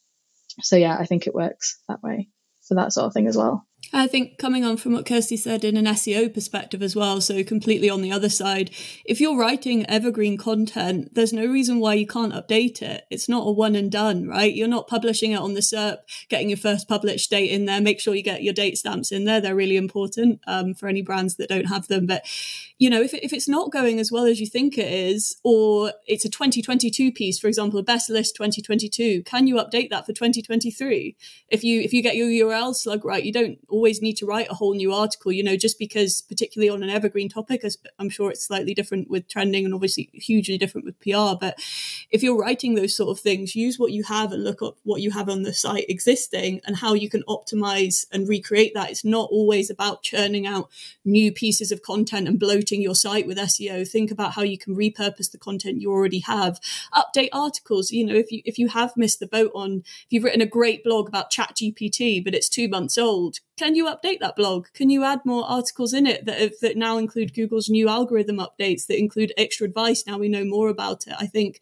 [0.61, 2.29] so yeah, I think it works that way
[2.67, 3.65] for that sort of thing as well.
[3.93, 7.43] I think coming on from what Kirsty said in an SEO perspective as well, so
[7.43, 8.71] completely on the other side,
[9.03, 13.05] if you're writing evergreen content, there's no reason why you can't update it.
[13.09, 14.53] It's not a one and done, right?
[14.53, 15.97] You're not publishing it on the SERP,
[16.29, 17.81] getting your first published date in there.
[17.81, 19.41] Make sure you get your date stamps in there.
[19.41, 22.05] They're really important um, for any brands that don't have them.
[22.05, 22.23] But,
[22.77, 25.91] you know, if, if it's not going as well as you think it is, or
[26.07, 30.13] it's a 2022 piece, for example, a best list 2022, can you update that for
[30.13, 31.15] 2023?
[31.49, 34.47] If you if you get your URL slug right, you don't always need to write
[34.47, 38.11] a whole new article, you know, just because, particularly on an evergreen topic, as I'm
[38.11, 41.35] sure it's slightly different with trending and obviously hugely different with PR.
[41.39, 41.57] But
[42.11, 45.01] if you're writing those sort of things, use what you have and look up what
[45.01, 48.91] you have on the site existing and how you can optimize and recreate that.
[48.91, 50.69] It's not always about churning out
[51.03, 53.87] new pieces of content and bloating your site with SEO.
[53.87, 56.59] Think about how you can repurpose the content you already have.
[56.93, 57.89] Update articles.
[57.89, 60.45] You know, if you if you have missed the boat on, if you've written a
[60.45, 64.69] great blog about Chat GPT, but it's two months old, can you update that blog?
[64.73, 68.37] Can you add more articles in it that have, that now include Google's new algorithm
[68.37, 70.03] updates that include extra advice?
[70.07, 71.13] Now we know more about it.
[71.19, 71.59] I think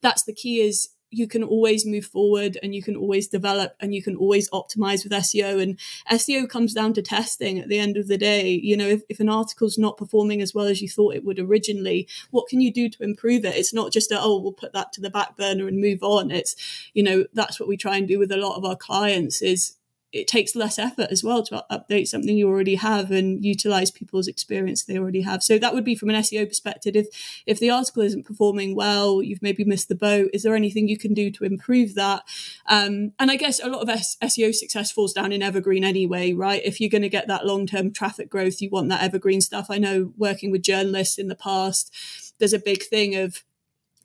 [0.00, 0.60] that's the key.
[0.60, 4.48] Is you can always move forward and you can always develop and you can always
[4.50, 5.60] optimize with SEO.
[5.60, 5.76] And
[6.08, 8.50] SEO comes down to testing at the end of the day.
[8.50, 11.40] You know, if, if an article's not performing as well as you thought it would
[11.40, 13.56] originally, what can you do to improve it?
[13.56, 16.30] It's not just a, oh, we'll put that to the back burner and move on.
[16.30, 16.54] It's,
[16.94, 19.76] you know, that's what we try and do with a lot of our clients is
[20.12, 24.26] it takes less effort as well to update something you already have and utilize people's
[24.26, 25.42] experience they already have.
[25.42, 26.96] So that would be from an SEO perspective.
[26.96, 27.06] If
[27.46, 30.30] if the article isn't performing well, you've maybe missed the boat.
[30.32, 32.24] Is there anything you can do to improve that?
[32.66, 36.32] Um, and I guess a lot of S- SEO success falls down in evergreen anyway,
[36.32, 36.62] right?
[36.64, 39.66] If you're going to get that long term traffic growth, you want that evergreen stuff.
[39.70, 43.44] I know working with journalists in the past, there's a big thing of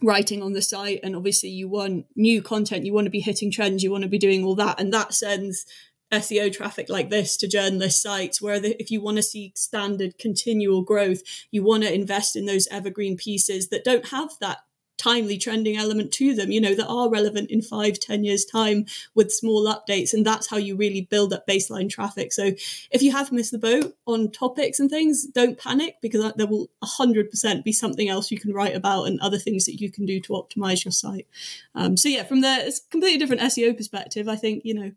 [0.03, 3.49] writing on the site and obviously you want new content you want to be hitting
[3.49, 5.65] trends you want to be doing all that and that sends
[6.11, 10.17] SEO traffic like this to journalist sites, where the, if you want to see standard
[10.17, 14.59] continual growth, you want to invest in those evergreen pieces that don't have that
[14.97, 18.85] timely trending element to them, you know, that are relevant in five, ten years' time
[19.13, 20.13] with small updates.
[20.13, 22.31] And that's how you really build up baseline traffic.
[22.31, 22.51] So
[22.91, 26.69] if you have missed the boat on topics and things, don't panic because there will
[26.83, 30.19] 100% be something else you can write about and other things that you can do
[30.21, 31.27] to optimize your site.
[31.73, 34.29] Um, so yeah, from there, it's completely different SEO perspective.
[34.29, 34.91] I think, you know,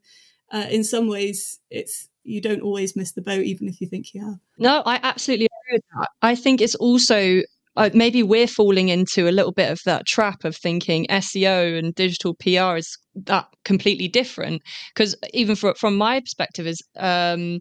[0.52, 4.14] uh, in some ways it's you don't always miss the boat even if you think
[4.14, 7.40] you have no i absolutely agree with that i think it's also
[7.78, 11.94] uh, maybe we're falling into a little bit of that trap of thinking SEO and
[11.94, 14.62] digital PR is that completely different.
[14.92, 17.61] Because even for, from my perspective, is um,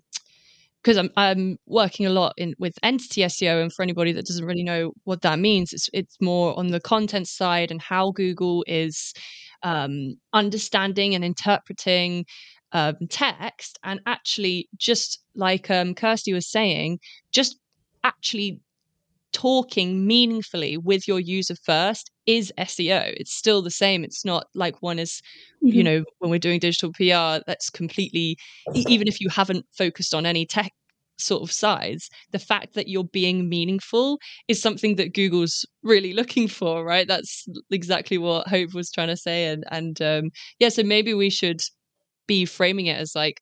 [0.82, 4.46] because I'm I'm working a lot in with entity SEO, and for anybody that doesn't
[4.46, 8.64] really know what that means, it's it's more on the content side and how Google
[8.68, 9.14] is
[9.64, 12.26] um, understanding and interpreting
[12.78, 17.00] um, text and actually just like um, kirsty was saying
[17.32, 17.58] just
[18.04, 18.60] actually
[19.34, 23.14] talking meaningfully with your user first is SEO.
[23.18, 24.04] It's still the same.
[24.04, 25.22] It's not like one is,
[25.64, 25.76] mm-hmm.
[25.76, 28.38] you know, when we're doing digital PR, that's completely,
[28.74, 30.72] even if you haven't focused on any tech
[31.20, 36.48] sort of sides, the fact that you're being meaningful is something that Google's really looking
[36.48, 37.08] for, right?
[37.08, 39.48] That's exactly what Hope was trying to say.
[39.48, 41.62] And, and um, yeah, so maybe we should
[42.28, 43.42] be framing it as like,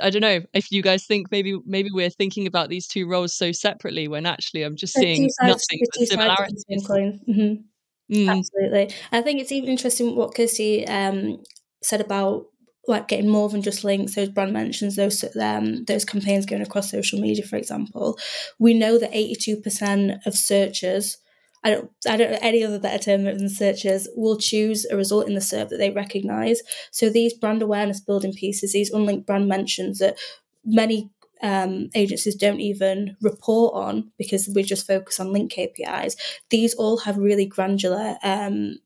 [0.00, 3.34] I don't know if you guys think maybe maybe we're thinking about these two roles
[3.34, 6.64] so separately when actually I'm just seeing nothing but similarities.
[6.70, 8.14] Mm-hmm.
[8.14, 8.28] Mm.
[8.28, 11.42] Absolutely, I think it's even interesting what Kirsty um,
[11.82, 12.46] said about
[12.86, 16.90] like getting more than just links, those brand mentions, those um, those campaigns going across
[16.90, 18.18] social media, for example.
[18.58, 21.18] We know that eighty two percent of searchers
[21.64, 25.28] I don't I don't know any other better term than searchers will choose a result
[25.28, 26.62] in the SERP that they recognise.
[26.90, 30.18] So these brand awareness building pieces, these unlinked brand mentions that
[30.64, 31.10] many
[31.42, 36.14] um, agencies don't even report on because we just focus on link KPIs.
[36.50, 38.76] These all have really granular um,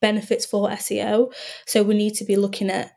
[0.00, 1.32] benefits for SEO.
[1.66, 2.92] So we need to be looking at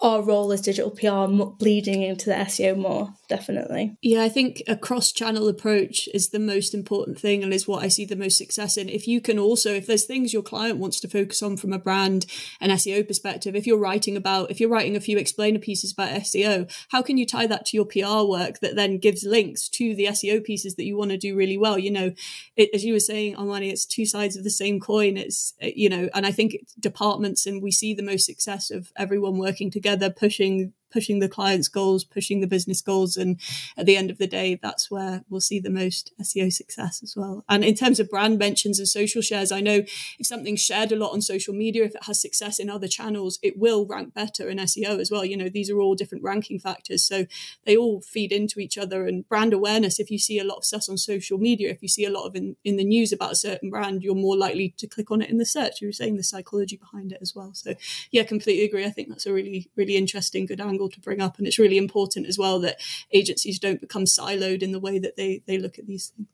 [0.00, 1.26] our role as digital PR
[1.58, 3.96] bleeding into the SEO more, definitely.
[4.00, 7.82] Yeah, I think a cross channel approach is the most important thing and is what
[7.82, 8.88] I see the most success in.
[8.88, 11.78] If you can also, if there's things your client wants to focus on from a
[11.78, 12.26] brand
[12.60, 16.10] and SEO perspective, if you're writing about, if you're writing a few explainer pieces about
[16.10, 19.94] SEO, how can you tie that to your PR work that then gives links to
[19.94, 21.78] the SEO pieces that you want to do really well?
[21.78, 22.12] You know,
[22.56, 25.16] it, as you were saying, Armarni, it's two sides of the same coin.
[25.16, 29.38] It's, you know, and I think departments and we see the most success of everyone
[29.38, 33.16] working together together pushing pushing the client's goals, pushing the business goals.
[33.16, 33.40] And
[33.76, 37.14] at the end of the day, that's where we'll see the most SEO success as
[37.16, 37.44] well.
[37.48, 39.82] And in terms of brand mentions and social shares, I know
[40.18, 43.38] if something's shared a lot on social media, if it has success in other channels,
[43.42, 45.24] it will rank better in SEO as well.
[45.24, 47.04] You know, these are all different ranking factors.
[47.04, 47.26] So
[47.64, 49.06] they all feed into each other.
[49.06, 51.88] And brand awareness, if you see a lot of stuff on social media, if you
[51.88, 54.74] see a lot of in, in the news about a certain brand, you're more likely
[54.78, 55.80] to click on it in the search.
[55.80, 57.50] You were saying the psychology behind it as well.
[57.54, 57.74] So
[58.10, 58.84] yeah, completely agree.
[58.84, 61.38] I think that's a really, really interesting, good angle angle to bring up.
[61.38, 62.80] And it's really important as well that
[63.12, 66.28] agencies don't become siloed in the way that they, they look at these things.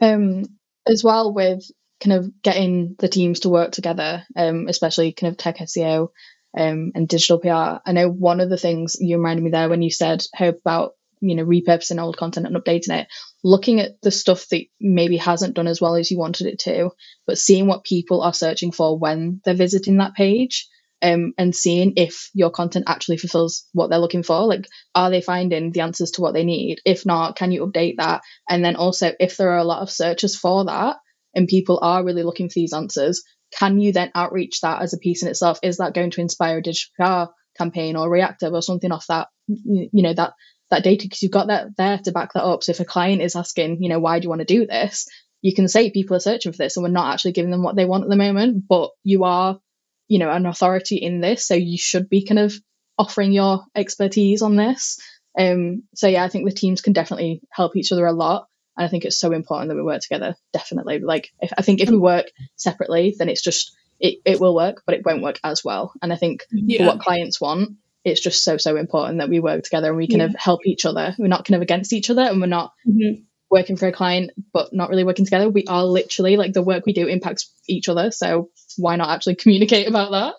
[0.00, 0.44] Um,
[0.86, 1.70] as well with
[2.00, 6.10] kind of getting the teams to work together, um, especially kind of tech SEO
[6.56, 7.80] um, and digital PR.
[7.86, 10.92] I know one of the things you reminded me there when you said Hope about
[11.20, 13.08] you know repurposing old content and updating it
[13.42, 16.90] looking at the stuff that maybe hasn't done as well as you wanted it to
[17.26, 20.68] but seeing what people are searching for when they're visiting that page
[21.02, 24.46] um, and seeing if your content actually fulfills what they're looking for.
[24.46, 26.80] Like, are they finding the answers to what they need?
[26.84, 28.22] If not, can you update that?
[28.48, 30.96] And then also, if there are a lot of searches for that
[31.34, 33.22] and people are really looking for these answers,
[33.58, 35.58] can you then outreach that as a piece in itself?
[35.62, 39.28] Is that going to inspire a digital PR campaign or reactive or something off that,
[39.48, 40.32] you know, that
[40.70, 42.64] that data because you've got that there to back that up.
[42.64, 45.06] So if a client is asking, you know, why do you want to do this?
[45.42, 47.76] You can say people are searching for this and we're not actually giving them what
[47.76, 49.60] they want at the moment, but you are
[50.08, 52.54] you know an authority in this so you should be kind of
[52.98, 54.98] offering your expertise on this
[55.38, 58.86] um so yeah i think the teams can definitely help each other a lot and
[58.86, 61.90] i think it's so important that we work together definitely like if, i think if
[61.90, 65.64] we work separately then it's just it, it will work but it won't work as
[65.64, 66.78] well and i think yeah.
[66.78, 67.70] for what clients want
[68.04, 70.26] it's just so so important that we work together and we kind yeah.
[70.26, 73.22] of help each other we're not kind of against each other and we're not mm-hmm.
[73.50, 76.84] Working for a client but not really working together we are literally like the work
[76.86, 80.34] we do impacts each other so why not actually communicate about that?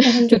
[0.00, 0.40] 100%.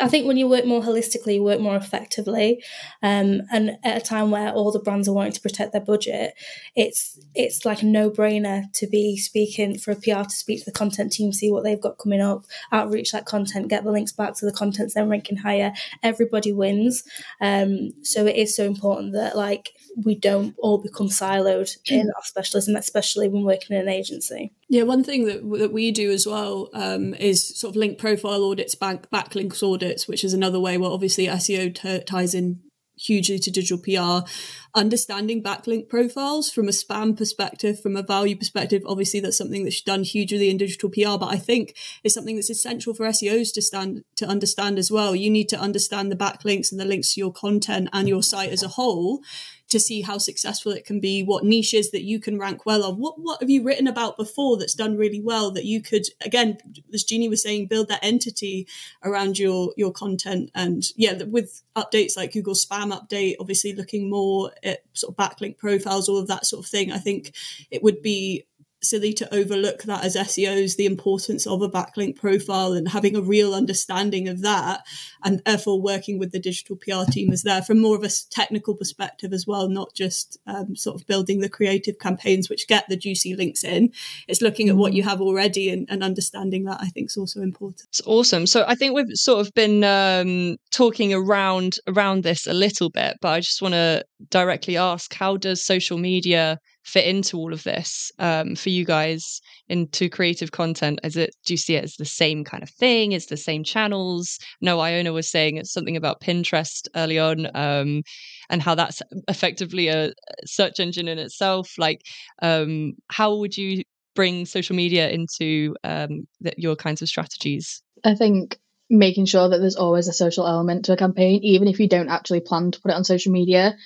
[0.00, 2.62] I think when you work more holistically, you work more effectively,
[3.02, 6.34] um, and at a time where all the brands are wanting to protect their budget,
[6.74, 10.64] it's it's like a no brainer to be speaking for a PR to speak to
[10.64, 14.12] the content team, see what they've got coming up, outreach that content, get the links
[14.12, 15.72] back to the content, then ranking higher.
[16.02, 17.04] Everybody wins.
[17.40, 19.72] Um, so it is so important that like
[20.04, 24.52] we don't all become siloed in our specialism, especially when working in an agency.
[24.70, 28.44] Yeah, one thing that that we do as well um, is sort of link profile
[28.44, 30.76] audits, bank backlinks audits, which is another way.
[30.76, 32.60] Well, obviously SEO t- ties in
[32.98, 34.28] hugely to digital PR.
[34.74, 39.80] Understanding backlink profiles from a spam perspective, from a value perspective, obviously that's something that's
[39.80, 43.62] done hugely in digital PR, but I think it's something that's essential for SEOs to
[43.62, 45.14] stand to understand as well.
[45.16, 48.50] You need to understand the backlinks and the links to your content and your site
[48.50, 49.22] as a whole
[49.68, 52.98] to see how successful it can be, what niches that you can rank well on.
[52.98, 56.58] What what have you written about before that's done really well that you could again,
[56.92, 58.66] as Genie was saying, build that entity
[59.02, 64.52] around your your content and yeah, with updates like Google Spam Update, obviously looking more
[64.62, 66.92] at sort of backlink profiles, all of that sort of thing.
[66.92, 67.34] I think
[67.70, 68.44] it would be
[68.82, 73.20] silly to overlook that as SEOs, the importance of a backlink profile and having a
[73.20, 74.82] real understanding of that,
[75.24, 78.74] and therefore working with the digital PR team is there from more of a technical
[78.74, 82.96] perspective as well, not just um, sort of building the creative campaigns which get the
[82.96, 83.92] juicy links in.
[84.26, 85.10] It's looking at what you mm-hmm.
[85.10, 87.88] have already and, and understanding that I think is also important.
[87.88, 88.46] It's awesome.
[88.46, 93.18] So I think we've sort of been um, talking around around this a little bit,
[93.20, 96.58] but I just want to directly ask: How does social media
[96.88, 100.98] fit into all of this um, for you guys into creative content?
[101.04, 103.12] Is it do you see it as the same kind of thing?
[103.12, 104.38] Is the same channels?
[104.62, 108.02] No, Iona was saying it's something about Pinterest early on, um,
[108.48, 110.12] and how that's effectively a
[110.46, 111.74] search engine in itself.
[111.76, 112.00] Like,
[112.40, 113.82] um, how would you
[114.14, 117.82] bring social media into um, the, your kinds of strategies?
[118.02, 118.58] I think
[118.88, 122.08] making sure that there's always a social element to a campaign, even if you don't
[122.08, 123.76] actually plan to put it on social media,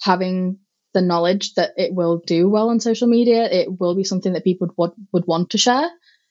[0.00, 0.60] having
[0.94, 3.44] the knowledge that it will do well on social media.
[3.50, 5.90] It will be something that people would would want to share.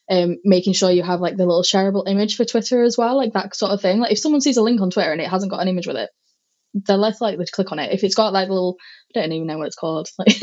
[0.10, 3.34] Um, making sure you have like the little shareable image for Twitter as well, like
[3.34, 4.00] that sort of thing.
[4.00, 5.96] Like if someone sees a link on Twitter and it hasn't got an image with
[5.96, 6.10] it,
[6.74, 7.94] they're less likely to click on it.
[7.94, 8.78] If it's got like little,
[9.16, 10.36] I don't even know what it's called, like,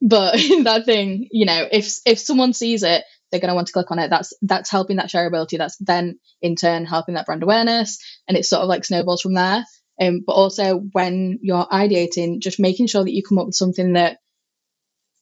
[0.00, 0.34] but
[0.64, 3.90] that thing, you know, if if someone sees it, they're going to want to click
[3.90, 4.08] on it.
[4.08, 5.58] That's that's helping that shareability.
[5.58, 9.34] That's then in turn helping that brand awareness, and it's sort of like snowballs from
[9.34, 9.64] there.
[10.00, 13.94] Um, but also when you're ideating, just making sure that you come up with something
[13.94, 14.18] that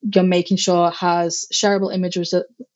[0.03, 2.35] you're making sure has shareable images,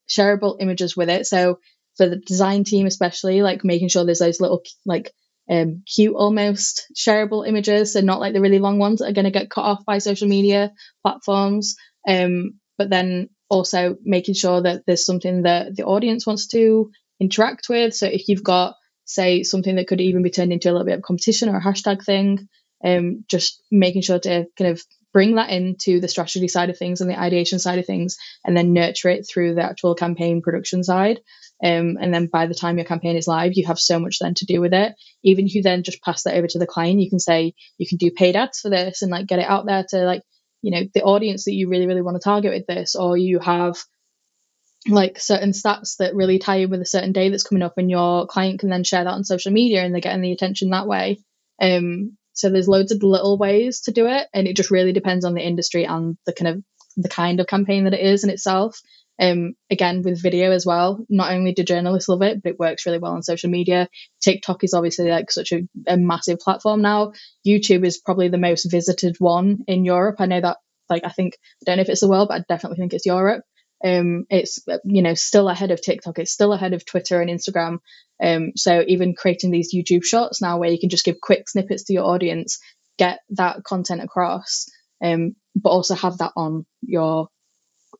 [0.09, 1.25] shareable images with it.
[1.25, 1.59] So
[1.97, 5.13] for the design team, especially, like making sure there's those little like
[5.49, 9.25] um, cute almost shareable images, so not like the really long ones that are going
[9.25, 10.71] to get cut off by social media
[11.03, 11.75] platforms.
[12.07, 17.67] Um, but then also making sure that there's something that the audience wants to interact
[17.69, 17.93] with.
[17.93, 18.75] So if you've got
[19.09, 21.63] say something that could even be turned into a little bit of competition or a
[21.63, 22.47] hashtag thing.
[22.85, 24.81] Um, just making sure to kind of
[25.11, 28.55] bring that into the strategy side of things and the ideation side of things, and
[28.55, 31.19] then nurture it through the actual campaign production side.
[31.61, 34.35] Um, and then by the time your campaign is live, you have so much then
[34.35, 34.93] to do with it.
[35.23, 37.87] Even if you then just pass that over to the client, you can say you
[37.87, 40.21] can do paid ads for this and like get it out there to like
[40.61, 43.39] you know the audience that you really really want to target with this, or you
[43.39, 43.75] have
[44.89, 47.89] like certain stats that really tie in with a certain day that's coming up and
[47.89, 50.87] your client can then share that on social media and they're getting the attention that
[50.87, 51.19] way.
[51.61, 55.25] Um so there's loads of little ways to do it and it just really depends
[55.25, 56.63] on the industry and the kind of
[56.95, 58.79] the kind of campaign that it is in itself.
[59.19, 62.85] Um again with video as well not only do journalists love it but it works
[62.85, 63.89] really well on social media.
[64.21, 67.13] Tiktok is obviously like such a, a massive platform now.
[67.45, 70.15] Youtube is probably the most visited one in europe.
[70.19, 70.57] I know that
[70.89, 73.05] like i think i don't know if it's the world but i definitely think it's
[73.05, 73.43] europe
[73.83, 76.19] um, it's you know still ahead of TikTok.
[76.19, 77.79] It's still ahead of Twitter and Instagram.
[78.21, 81.83] Um, so even creating these YouTube shorts now, where you can just give quick snippets
[81.85, 82.59] to your audience,
[82.97, 84.67] get that content across,
[85.03, 87.29] um, but also have that on your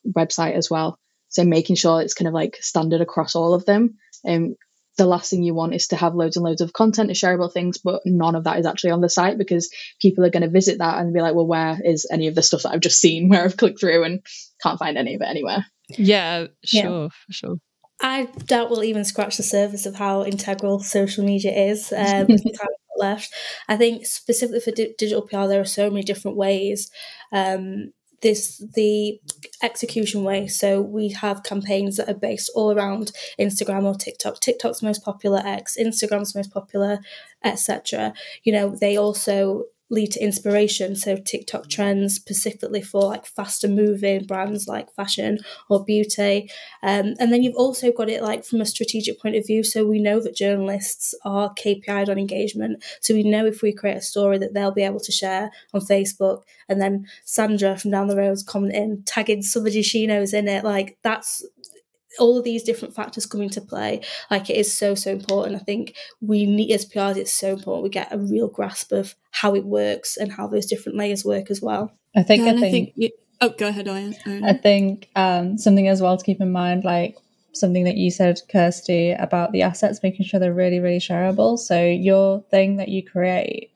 [0.07, 0.97] website as well.
[1.29, 3.97] So making sure it's kind of like standard across all of them.
[4.27, 4.55] Um,
[4.97, 7.51] the last thing you want is to have loads and loads of content and shareable
[7.51, 10.49] things, but none of that is actually on the site because people are going to
[10.49, 12.99] visit that and be like, well, where is any of the stuff that I've just
[12.99, 14.21] seen where I've clicked through and
[14.61, 15.65] can't find any of it anywhere?
[15.89, 17.07] Yeah, sure, yeah.
[17.07, 17.55] for sure.
[18.01, 21.93] I doubt we'll even scratch the surface of how integral social media is.
[21.97, 22.27] Um,
[22.99, 23.33] left.
[23.67, 26.91] I think specifically for di- digital PR, there are so many different ways.
[27.31, 29.19] Um, this the
[29.61, 30.47] execution way.
[30.47, 34.39] So we have campaigns that are based all around Instagram or TikTok.
[34.39, 36.99] TikTok's most popular, X, Instagram's most popular,
[37.43, 38.13] etc.
[38.43, 40.95] You know, they also lead to inspiration.
[40.95, 46.49] So TikTok trends specifically for like faster moving brands like fashion or beauty.
[46.83, 49.63] Um, and then you've also got it like from a strategic point of view.
[49.63, 52.83] So we know that journalists are KPI'd on engagement.
[53.01, 55.81] So we know if we create a story that they'll be able to share on
[55.81, 60.47] Facebook and then Sandra from down the road is commenting, tagging somebody she knows in
[60.47, 60.63] it.
[60.63, 61.45] Like that's
[62.17, 64.01] all of these different factors come into play.
[64.31, 65.55] Like it is so so important.
[65.55, 69.15] I think we need as PRs, it's so important we get a real grasp of
[69.31, 71.93] how it works and how those different layers work as well.
[72.15, 72.43] I think.
[72.43, 72.93] Yeah, I, think I think.
[72.95, 73.09] You,
[73.41, 74.15] oh, go ahead, Ian.
[74.43, 77.15] I think um, something as well to keep in mind, like
[77.53, 81.59] something that you said, Kirsty, about the assets, making sure they're really really shareable.
[81.59, 83.71] So your thing that you create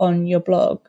[0.00, 0.80] on your blog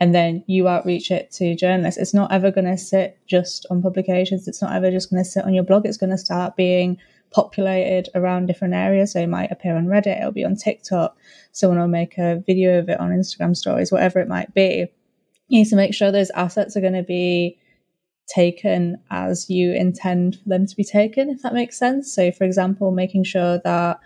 [0.00, 2.00] and then you outreach it to journalists.
[2.00, 4.46] It's not ever going to sit just on publications.
[4.46, 5.86] It's not ever just going to sit on your blog.
[5.86, 6.98] It's going to start being
[7.30, 9.12] populated around different areas.
[9.12, 11.16] So it might appear on Reddit, it'll be on TikTok,
[11.52, 14.86] someone will make a video of it on Instagram stories, whatever it might be.
[15.48, 17.58] You need to make sure those assets are going to be
[18.28, 22.14] taken as you intend for them to be taken, if that makes sense.
[22.14, 23.98] So, for example, making sure that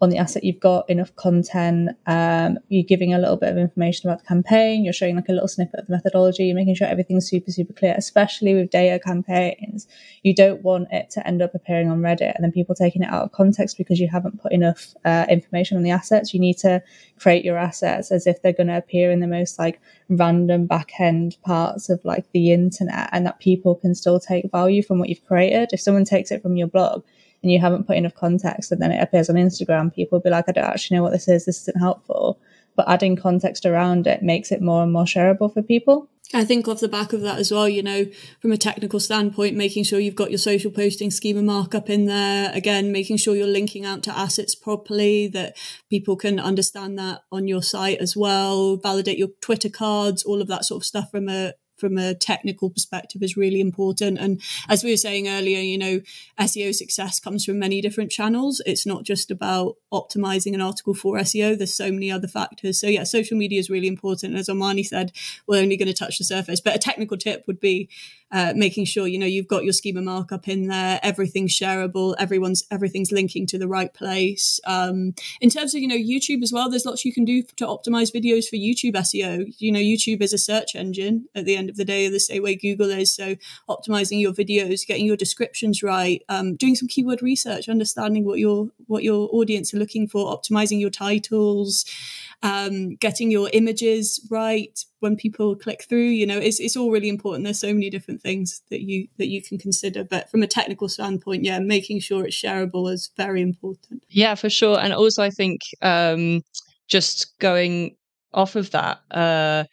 [0.00, 4.08] on the asset you've got enough content um, you're giving a little bit of information
[4.08, 6.86] about the campaign you're showing like a little snippet of the methodology you're making sure
[6.86, 9.86] everything's super super clear especially with data campaigns.
[10.22, 13.10] You don't want it to end up appearing on reddit and then people taking it
[13.10, 16.34] out of context because you haven't put enough uh, information on the assets.
[16.34, 16.82] You need to
[17.18, 20.92] create your assets as if they're going to appear in the most like random back
[20.98, 25.08] end parts of like the internet and that people can still take value from what
[25.08, 25.70] you've created.
[25.72, 27.04] If someone takes it from your blog
[27.42, 30.30] and you haven't put enough context and then it appears on Instagram, people will be
[30.30, 32.38] like, I don't actually know what this is, this isn't helpful.
[32.76, 36.08] But adding context around it makes it more and more shareable for people.
[36.32, 38.06] I think off the back of that as well, you know,
[38.40, 42.52] from a technical standpoint, making sure you've got your social posting schema markup in there.
[42.54, 45.56] Again, making sure you're linking out to assets properly, that
[45.88, 48.76] people can understand that on your site as well.
[48.76, 52.70] Validate your Twitter cards, all of that sort of stuff from a from a technical
[52.70, 54.18] perspective is really important.
[54.18, 56.00] And as we were saying earlier, you know,
[56.38, 58.60] SEO success comes from many different channels.
[58.66, 61.56] It's not just about optimizing an article for SEO.
[61.56, 62.78] There's so many other factors.
[62.78, 64.36] So yeah, social media is really important.
[64.36, 65.12] As Armarni said,
[65.46, 66.60] we're only going to touch the surface.
[66.60, 67.88] But a technical tip would be
[68.32, 72.64] uh, making sure you know you've got your schema markup in there, everything's shareable, everyone's
[72.70, 74.60] everything's linking to the right place.
[74.64, 77.66] Um, in terms of you know YouTube as well, there's lots you can do to
[77.66, 79.52] optimize videos for YouTube SEO.
[79.58, 82.42] You know, YouTube is a search engine at the end of the day, the same
[82.42, 83.12] way Google is.
[83.12, 83.36] So
[83.68, 88.68] optimizing your videos, getting your descriptions right, um, doing some keyword research, understanding what your
[88.86, 91.84] what your audience are looking for, optimizing your titles
[92.42, 95.98] um, getting your images right when people click through.
[95.98, 97.44] You know, it's it's all really important.
[97.44, 100.88] There's so many different things that you that you can consider, but from a technical
[100.88, 104.04] standpoint, yeah, making sure it's shareable is very important.
[104.08, 104.78] Yeah, for sure.
[104.78, 106.42] And also, I think um,
[106.88, 107.96] just going
[108.32, 109.64] off of that, uh,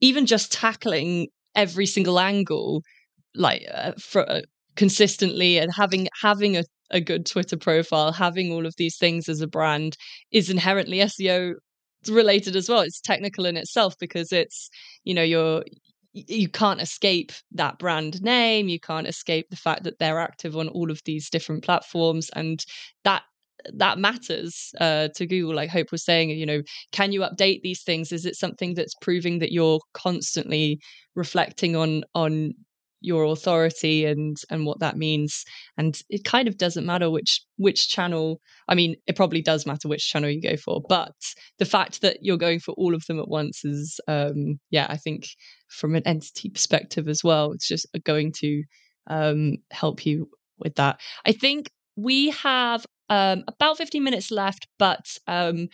[0.00, 2.82] even just tackling every single angle,
[3.34, 4.40] like uh, for, uh,
[4.76, 9.40] consistently, and having having a a good Twitter profile, having all of these things as
[9.40, 9.96] a brand
[10.30, 11.54] is inherently SEO
[12.08, 12.80] related as well.
[12.80, 14.68] It's technical in itself because it's,
[15.04, 15.64] you know, you're
[16.14, 18.68] you can't escape that brand name.
[18.68, 22.64] You can't escape the fact that they're active on all of these different platforms, and
[23.04, 23.22] that
[23.74, 25.54] that matters uh, to Google.
[25.54, 28.12] Like Hope was saying, you know, can you update these things?
[28.12, 30.80] Is it something that's proving that you're constantly
[31.14, 32.54] reflecting on on
[33.02, 35.44] your authority and and what that means.
[35.76, 39.88] And it kind of doesn't matter which which channel i mean it probably does matter
[39.88, 41.12] which channel you go for but
[41.58, 44.96] the fact that you're going for all of them at once is um yeah i
[44.96, 45.26] think
[45.68, 48.62] from an entity perspective as well it's just going to
[49.08, 50.28] um help you
[50.58, 51.00] with that.
[51.26, 55.68] I think we have um about 15 minutes left but um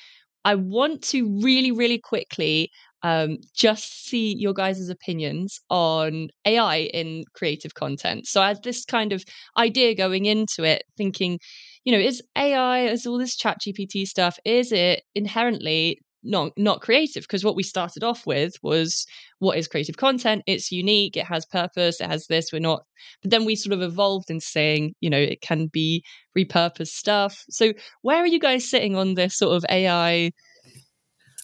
[0.45, 2.71] I want to really, really quickly
[3.03, 8.27] um, just see your guys' opinions on AI in creative content.
[8.27, 9.25] So, I as this kind of
[9.57, 11.39] idea going into it, thinking,
[11.85, 17.23] you know, is AI, is all this ChatGPT stuff, is it inherently not not creative?
[17.23, 19.07] Because what we started off with was
[19.39, 20.43] what is creative content?
[20.47, 22.83] It's unique it has purpose it has this we're not.
[23.23, 26.03] But then we sort of evolved in saying you know it can be
[26.37, 27.45] repurposed stuff.
[27.51, 27.73] So
[28.03, 30.33] where are you guys sitting on this sort of ai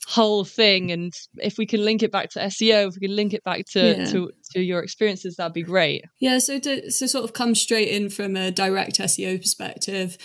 [0.06, 3.32] whole thing and if we can link it back to SEO if we can link
[3.32, 4.04] it back to yeah.
[4.04, 6.04] to, to your experiences that'd be great.
[6.20, 10.16] Yeah so to, to sort of come straight in from a direct SEO perspective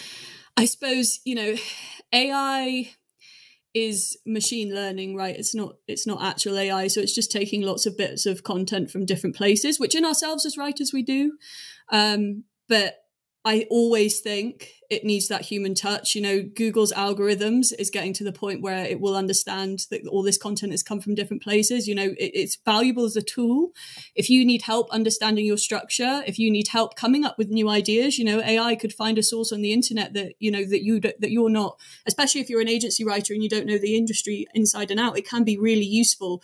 [0.58, 1.56] I suppose you know
[2.14, 2.92] AI
[3.74, 5.36] is machine learning right?
[5.36, 8.92] It's not it's not actual AI so it's just taking lots of bits of content
[8.92, 11.34] from different places which in ourselves as writers we do.
[11.92, 12.96] Um but
[13.46, 16.14] I always think it needs that human touch.
[16.14, 20.24] You know, Google's algorithms is getting to the point where it will understand that all
[20.24, 21.88] this content has come from different places.
[21.88, 23.70] You know, it, it's valuable as a tool.
[24.14, 27.70] If you need help understanding your structure, if you need help coming up with new
[27.70, 30.84] ideas, you know, AI could find a source on the internet that you know that
[30.84, 33.96] you that you're not, especially if you're an agency writer and you don't know the
[33.96, 35.18] industry inside and out.
[35.18, 36.42] It can be really useful.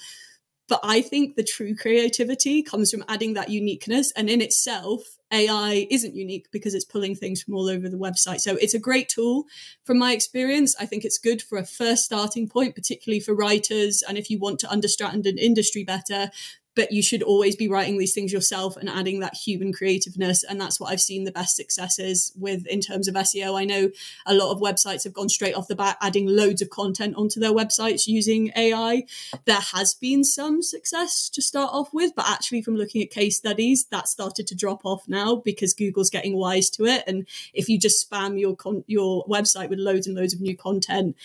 [0.67, 4.11] But I think the true creativity comes from adding that uniqueness.
[4.13, 5.01] And in itself,
[5.31, 8.39] AI isn't unique because it's pulling things from all over the website.
[8.39, 9.45] So it's a great tool.
[9.83, 14.03] From my experience, I think it's good for a first starting point, particularly for writers.
[14.07, 16.31] And if you want to understand an industry better,
[16.75, 20.59] but you should always be writing these things yourself and adding that human creativeness and
[20.59, 23.89] that's what i've seen the best successes with in terms of seo i know
[24.25, 27.39] a lot of websites have gone straight off the bat adding loads of content onto
[27.39, 29.03] their websites using ai
[29.45, 33.37] there has been some success to start off with but actually from looking at case
[33.37, 37.03] studies that started to drop off now because google's getting wise to it.
[37.07, 40.55] And if you just spam your con- your website with loads and loads of new
[40.55, 41.15] content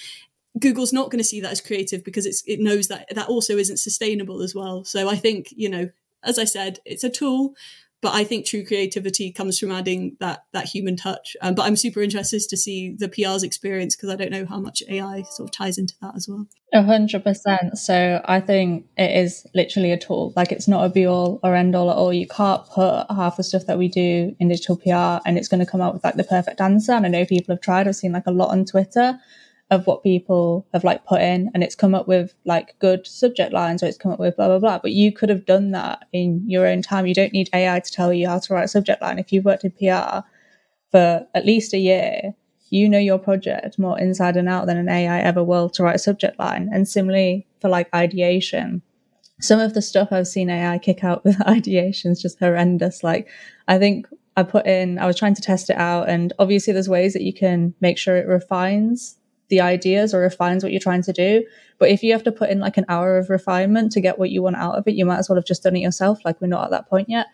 [0.59, 3.57] Google's not going to see that as creative because it's it knows that that also
[3.57, 4.85] isn't sustainable as well.
[4.85, 5.91] So I think you know,
[6.25, 7.55] as I said, it's a tool,
[8.03, 11.37] but I think true creativity comes from adding that that human touch.
[11.41, 14.59] Um, but I'm super interested to see the PR's experience because I don't know how
[14.59, 16.47] much AI sort of ties into that as well.
[16.73, 17.79] A hundred percent.
[17.79, 20.33] So I think it is literally a tool.
[20.35, 22.13] Like it's not a be all or end all at all.
[22.13, 25.65] You can't put half the stuff that we do in digital PR and it's going
[25.65, 26.93] to come out with like the perfect answer.
[26.93, 27.87] And I know people have tried.
[27.87, 29.21] I've seen like a lot on Twitter
[29.71, 33.53] of what people have like put in and it's come up with like good subject
[33.53, 34.79] lines or it's come up with blah blah blah.
[34.79, 37.07] But you could have done that in your own time.
[37.07, 39.19] You don't need ai to tell you how to write a subject line.
[39.19, 40.27] If you've worked in pr
[40.91, 42.35] for at least a year
[42.73, 45.97] you know your project more inside and out than an ai ever will to write
[45.97, 46.69] a subject line.
[46.73, 48.83] And similarly for like ideation.
[49.41, 53.05] Some of the stuff i've seen ai kick out with ideation is just horrendous.
[53.05, 53.29] Like
[53.69, 54.07] i think
[54.37, 57.23] I put in, I was trying to test it out, and obviously, there's ways that
[57.23, 59.19] you can make sure it refines
[59.51, 61.45] the ideas or refines what you're trying to do.
[61.79, 64.31] But if you have to put in like an hour of refinement to get what
[64.31, 66.25] you want out of it, you might as well have just done it yourself.
[66.25, 67.27] Like we're not at that point yet.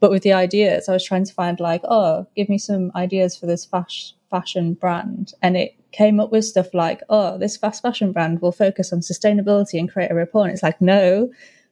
[0.00, 3.36] But with the ideas, I was trying to find like, oh, give me some ideas
[3.36, 5.32] for this fast fashion brand.
[5.42, 9.00] And it came up with stuff like, oh, this fast fashion brand will focus on
[9.00, 10.46] sustainability and create a report.
[10.46, 11.30] And it's like, no,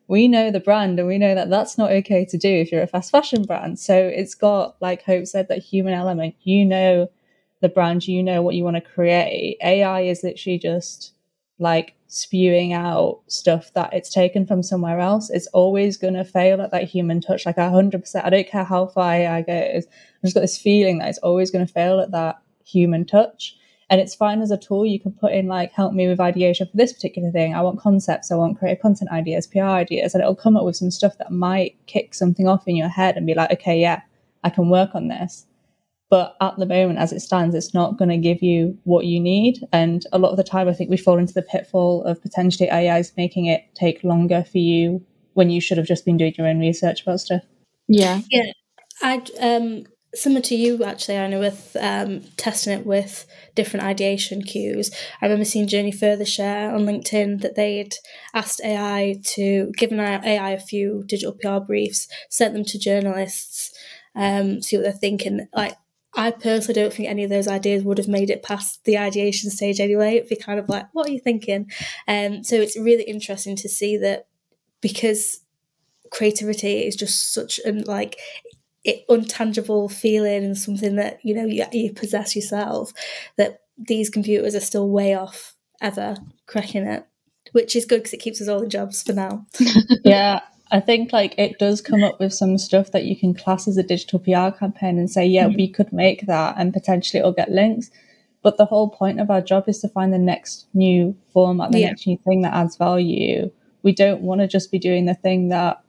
[0.09, 2.83] we know the brand and we know that that's not okay to do if you're
[2.83, 3.79] a fast fashion brand.
[3.79, 6.35] So it's got, like Hope said, that human element.
[6.43, 7.11] You know
[7.63, 9.57] the brand, you know what you want to create.
[9.63, 11.15] AI is literally just
[11.59, 15.31] like spewing out stuff that it's taken from somewhere else.
[15.31, 18.25] It's always going to fail at that human touch, like 100%.
[18.25, 19.87] I don't care how far AI goes.
[19.87, 23.57] I've just got this feeling that it's always going to fail at that human touch.
[23.89, 24.85] And it's fine as a tool.
[24.85, 27.55] You can put in like, help me with ideation for this particular thing.
[27.55, 28.33] I want concepts.
[28.33, 31.31] I want creative content ideas, PR ideas, and it'll come up with some stuff that
[31.31, 34.03] might kick something off in your head and be like, okay, yeah,
[34.43, 35.47] I can work on this.
[36.13, 39.19] But at the moment, as it stands, it's not going to give you what you
[39.19, 39.67] need.
[39.73, 42.71] And a lot of the time, I think we fall into the pitfall of potentially
[42.71, 45.03] AIs making it take longer for you
[45.33, 47.41] when you should have just been doing your own research about stuff.
[47.89, 48.21] Yeah.
[48.31, 48.53] Yeah.
[49.01, 49.85] I um
[50.15, 54.91] similar to you actually, I know with um, testing it with different ideation cues.
[55.23, 57.95] I remember seeing Journey Further share on LinkedIn that they'd
[58.35, 63.73] asked AI to given AI a few digital PR briefs, sent them to journalists,
[64.15, 65.49] um, see what they're thinking.
[65.55, 65.79] Like
[66.15, 69.51] I personally don't think any of those ideas would have made it past the ideation
[69.51, 70.17] stage anyway.
[70.17, 71.71] It'd be kind of like, what are you thinking?
[72.07, 74.27] Um, so it's really interesting to see that
[74.83, 75.41] because
[76.11, 78.19] creativity is just such an like
[78.85, 82.93] it, untangible feeling and something that you know you, you possess yourself
[83.37, 87.07] that these computers are still way off ever cracking it
[87.53, 89.47] which is good because it keeps us all in jobs for now
[90.05, 90.41] yeah
[90.73, 93.77] I think like it does come up with some stuff that you can class as
[93.77, 95.57] a digital PR campaign and say, yeah, mm-hmm.
[95.57, 97.91] we could make that and potentially it'll get links.
[98.43, 101.81] But the whole point of our job is to find the next new format, the
[101.81, 101.89] yeah.
[101.89, 103.51] next new thing that adds value.
[103.83, 105.85] We don't want to just be doing the thing that,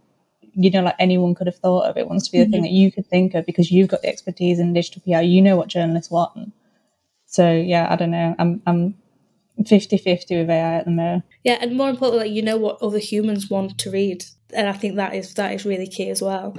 [0.54, 1.96] you know, like anyone could have thought of.
[1.96, 2.52] It wants to be the mm-hmm.
[2.52, 5.24] thing that you could think of because you've got the expertise in digital PR.
[5.24, 6.52] You know what journalists want.
[7.26, 8.36] So yeah, I don't know.
[8.38, 8.96] I'm I'm
[9.62, 11.24] 50-50 with AI at the moment.
[11.44, 14.74] Yeah, and more importantly, like, you know what other humans want to read and I
[14.74, 16.58] think that is that is really key as well.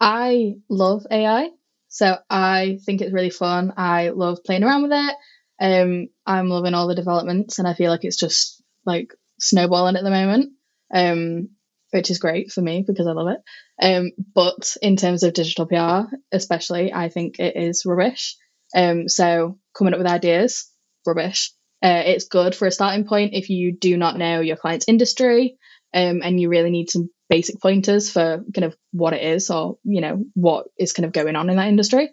[0.00, 1.50] I love AI,
[1.88, 3.74] so I think it's really fun.
[3.76, 5.16] I love playing around with it.
[5.60, 10.04] Um, I'm loving all the developments, and I feel like it's just like snowballing at
[10.04, 10.52] the moment,
[10.92, 11.50] um,
[11.90, 13.40] which is great for me because I love it.
[13.80, 18.36] Um, but in terms of digital PR, especially, I think it is rubbish.
[18.74, 20.70] Um, so coming up with ideas,
[21.06, 21.52] rubbish.
[21.80, 25.57] Uh, it's good for a starting point if you do not know your client's industry
[25.94, 29.76] um, and you really need some basic pointers for kind of what it is or
[29.84, 32.10] you know what is kind of going on in that industry.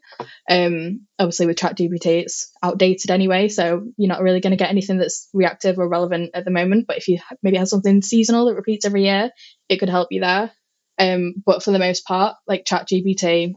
[0.49, 4.97] Um obviously with ChatGPT it's outdated anyway so you're not really going to get anything
[4.97, 8.55] that's reactive or relevant at the moment but if you maybe have something seasonal that
[8.55, 9.32] repeats every year
[9.69, 10.51] it could help you there.
[10.99, 13.55] Um but for the most part like ChatGPT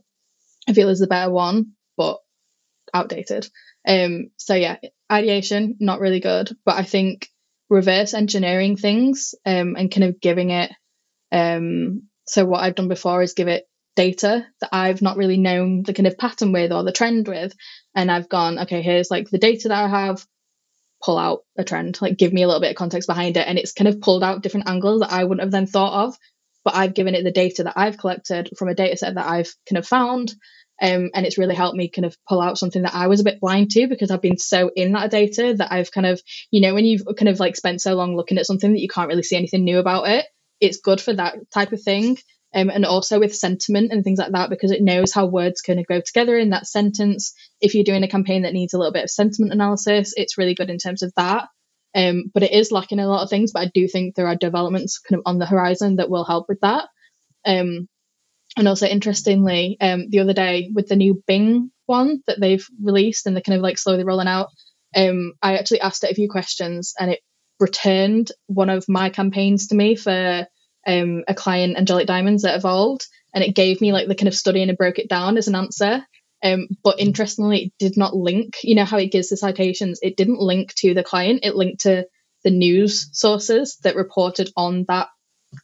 [0.68, 2.18] i feel is the better one but
[2.94, 3.48] outdated.
[3.86, 4.76] Um so yeah
[5.10, 7.28] ideation not really good but i think
[7.70, 10.70] reverse engineering things um and kind of giving it
[11.32, 13.64] um, so what I've done before is give it
[13.96, 17.52] data that I've not really known the kind of pattern with or the trend with,
[17.94, 20.24] and I've gone, okay, here's like the data that I have.
[21.04, 23.58] Pull out a trend, like give me a little bit of context behind it, and
[23.58, 26.16] it's kind of pulled out different angles that I wouldn't have then thought of.
[26.64, 29.54] But I've given it the data that I've collected from a data set that I've
[29.68, 30.34] kind of found,
[30.80, 33.24] um, and it's really helped me kind of pull out something that I was a
[33.24, 36.20] bit blind to because I've been so in that data that I've kind of,
[36.50, 38.88] you know, when you've kind of like spent so long looking at something that you
[38.88, 40.26] can't really see anything new about it,
[40.60, 42.18] it's good for that type of thing.
[42.54, 45.78] Um, and also with sentiment and things like that because it knows how words kind
[45.78, 47.34] of go together in that sentence.
[47.60, 50.54] If you're doing a campaign that needs a little bit of sentiment analysis, it's really
[50.54, 51.48] good in terms of that.
[51.94, 53.52] Um, but it is lacking a lot of things.
[53.52, 56.46] But I do think there are developments kind of on the horizon that will help
[56.48, 56.88] with that.
[57.44, 57.88] Um,
[58.56, 63.26] and also interestingly, um, the other day with the new Bing one that they've released
[63.26, 64.48] and they're kind of like slowly rolling out,
[64.96, 67.20] um, I actually asked it a few questions and it
[67.60, 70.46] returned one of my campaigns to me for
[70.86, 74.34] um, a client, Angelic Diamonds, that evolved, and it gave me like the kind of
[74.34, 76.04] study and it broke it down as an answer.
[76.42, 78.58] Um, but interestingly, it did not link.
[78.62, 79.98] You know how it gives the citations?
[80.02, 81.40] It didn't link to the client.
[81.42, 82.06] It linked to
[82.44, 85.08] the news sources that reported on that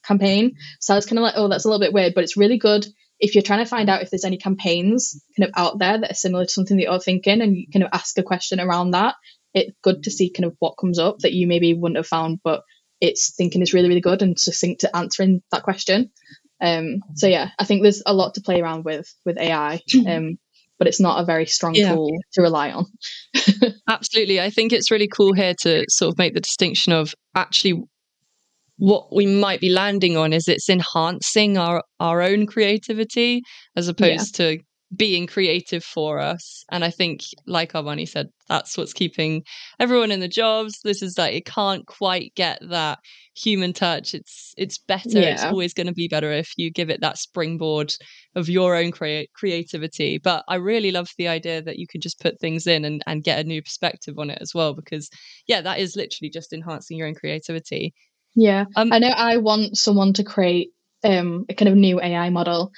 [0.04, 0.56] campaign.
[0.80, 2.58] So I was kind of like, oh, that's a little bit weird, but it's really
[2.58, 2.86] good
[3.20, 6.10] if you're trying to find out if there's any campaigns kind of out there that
[6.10, 8.92] are similar to something that you're thinking and you kind of ask a question around
[8.92, 9.14] that.
[9.52, 12.40] It's good to see kind of what comes up that you maybe wouldn't have found,
[12.42, 12.62] but
[13.00, 16.10] it's thinking is really, really good and succinct to answering that question.
[16.60, 19.80] Um, so yeah, I think there's a lot to play around with with AI.
[20.06, 20.38] Um,
[20.76, 21.94] but it's not a very strong yeah.
[21.94, 22.86] tool to rely on.
[23.88, 24.40] Absolutely.
[24.40, 27.84] I think it's really cool here to sort of make the distinction of actually
[28.76, 33.42] what we might be landing on is it's enhancing our our own creativity
[33.76, 34.56] as opposed yeah.
[34.56, 34.62] to
[34.96, 36.64] being creative for us.
[36.70, 39.42] And i think like Armarni said that's what's keeping
[39.80, 40.80] everyone in the jobs.
[40.84, 42.98] This is like it can't quite get that
[43.34, 44.14] human touch.
[44.14, 45.20] It's it's better.
[45.20, 45.32] Yeah.
[45.32, 47.94] it's always going to be better if you give it that springboard
[48.34, 50.18] of your own crea- creativity.
[50.18, 53.24] But i really love the idea that you can just put things in and, and
[53.24, 55.08] get a new perspective on it as well because
[55.46, 57.94] yeah that is literally just enhancing your own creativity
[58.34, 59.08] yeah, um, I know.
[59.08, 60.70] I want someone to create
[61.04, 62.72] um, a kind of new AI model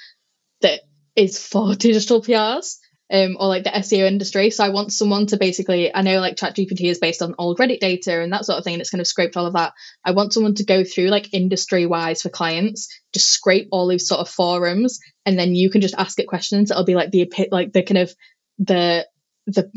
[0.61, 0.81] that
[1.15, 2.77] is for digital PRs
[3.11, 4.49] um, or like the SEO industry.
[4.49, 7.79] So I want someone to basically, I know like ChatGPT is based on old Reddit
[7.79, 9.73] data and that sort of thing, and it's kind of scraped all of that.
[10.03, 14.07] I want someone to go through like industry wise for clients, just scrape all these
[14.07, 16.69] sort of forums, and then you can just ask it questions.
[16.69, 18.13] It'll be like the like the kind of
[18.59, 19.07] the
[19.47, 19.71] the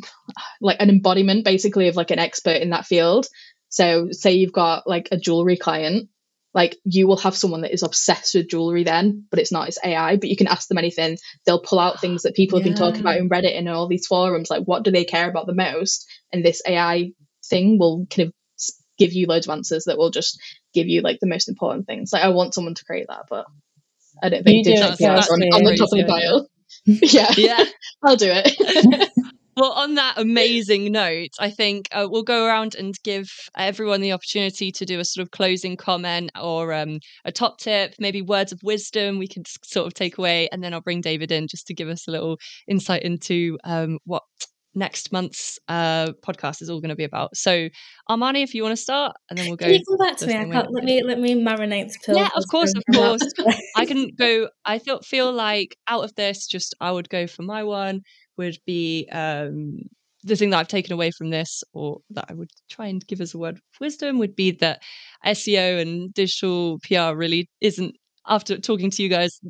[0.60, 3.28] like an embodiment basically of like an expert in that field
[3.70, 6.08] so, say you've got like a jewelry client,
[6.52, 9.78] like you will have someone that is obsessed with jewelry then, but it's not, it's
[9.82, 11.16] AI, but you can ask them anything.
[11.46, 12.64] They'll pull out things that people yeah.
[12.64, 15.30] have been talking about in Reddit and all these forums, like what do they care
[15.30, 16.06] about the most?
[16.32, 17.12] And this AI
[17.48, 18.34] thing will kind of
[18.98, 20.40] give you loads of answers that will just
[20.74, 22.12] give you like the most important things.
[22.12, 23.46] Like I want someone to create that, but
[24.22, 26.48] I don't think digital on, on the top of the pile.
[26.86, 27.64] yeah, yeah,
[28.02, 29.10] I'll do it.
[29.56, 34.12] Well, on that amazing note, I think uh, we'll go around and give everyone the
[34.12, 38.52] opportunity to do a sort of closing comment or um, a top tip, maybe words
[38.52, 40.48] of wisdom we can sort of take away.
[40.52, 42.38] And then I'll bring David in just to give us a little
[42.68, 44.22] insight into um, what
[44.74, 47.36] next month's uh, podcast is all going to be about.
[47.36, 47.68] So,
[48.08, 49.66] Armarni, if you want to start, and then we'll go.
[49.66, 50.36] Can you come back to me?
[50.36, 52.16] I can't, let me let me marinate the pill.
[52.16, 53.22] Yeah, of course, of course.
[53.76, 54.48] I can go.
[54.64, 58.02] I feel feel like out of this, just I would go for my one
[58.36, 59.78] would be um,
[60.22, 63.20] the thing that I've taken away from this, or that I would try and give
[63.20, 64.82] as a word of wisdom, would be that
[65.24, 67.96] SEO and digital PR really isn't.
[68.26, 69.40] After talking to you guys,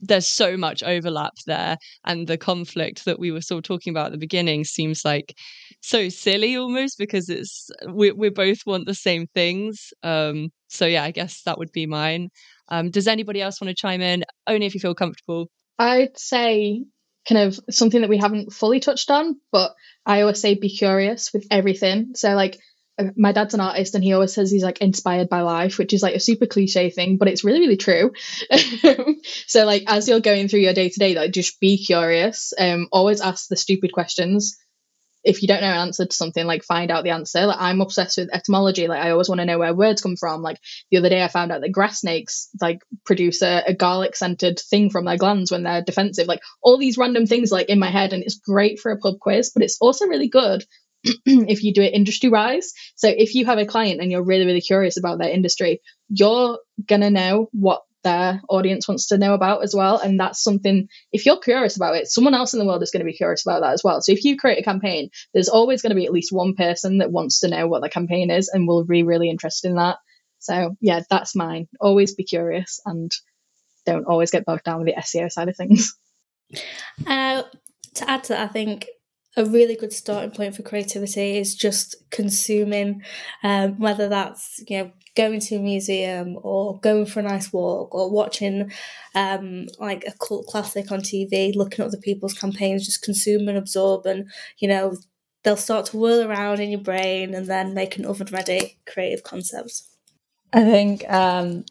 [0.00, 4.06] there's so much overlap there, and the conflict that we were sort of talking about
[4.06, 5.36] at the beginning seems like
[5.82, 9.92] so silly almost because it's we we both want the same things.
[10.02, 12.30] Um, so yeah, I guess that would be mine.
[12.68, 14.24] Um, does anybody else want to chime in?
[14.46, 15.50] Only if you feel comfortable.
[15.78, 16.84] I'd say
[17.28, 21.32] kind of something that we haven't fully touched on, but I always say be curious
[21.32, 22.14] with everything.
[22.14, 22.58] So like
[22.98, 25.92] uh, my dad's an artist and he always says he's like inspired by life, which
[25.92, 28.12] is like a super cliche thing, but it's really, really true.
[29.46, 32.52] so like as you're going through your day to day, like just be curious.
[32.58, 34.56] Um always ask the stupid questions
[35.24, 37.46] if you don't know an answer to something, like find out the answer.
[37.46, 38.88] Like I'm obsessed with etymology.
[38.88, 40.42] Like I always want to know where words come from.
[40.42, 40.58] Like
[40.90, 44.60] the other day I found out that grass snakes like produce a, a garlic scented
[44.60, 46.26] thing from their glands when they're defensive.
[46.26, 49.18] Like all these random things like in my head and it's great for a pub
[49.18, 50.64] quiz, but it's also really good
[51.04, 52.72] if you do it industry wise.
[52.96, 56.58] So if you have a client and you're really, really curious about their industry, you're
[56.86, 59.98] gonna know what their audience wants to know about as well.
[59.98, 63.04] And that's something, if you're curious about it, someone else in the world is going
[63.04, 64.00] to be curious about that as well.
[64.00, 66.98] So if you create a campaign, there's always going to be at least one person
[66.98, 69.96] that wants to know what the campaign is and will be really interested in that.
[70.38, 71.66] So yeah, that's mine.
[71.80, 73.10] Always be curious and
[73.86, 75.94] don't always get bogged down with the SEO side of things.
[77.06, 77.42] Uh,
[77.94, 78.86] to add to that, I think
[79.36, 83.02] a really good starting point for creativity is just consuming,
[83.42, 87.94] um, whether that's you know going to a museum or going for a nice walk
[87.94, 88.70] or watching
[89.14, 93.58] um, like a cult classic on TV, looking at other people's campaigns, just consume and
[93.58, 94.96] absorb, and you know
[95.42, 99.22] they'll start to whirl around in your brain and then make an oven ready creative
[99.24, 99.90] concepts.
[100.52, 101.64] I think um,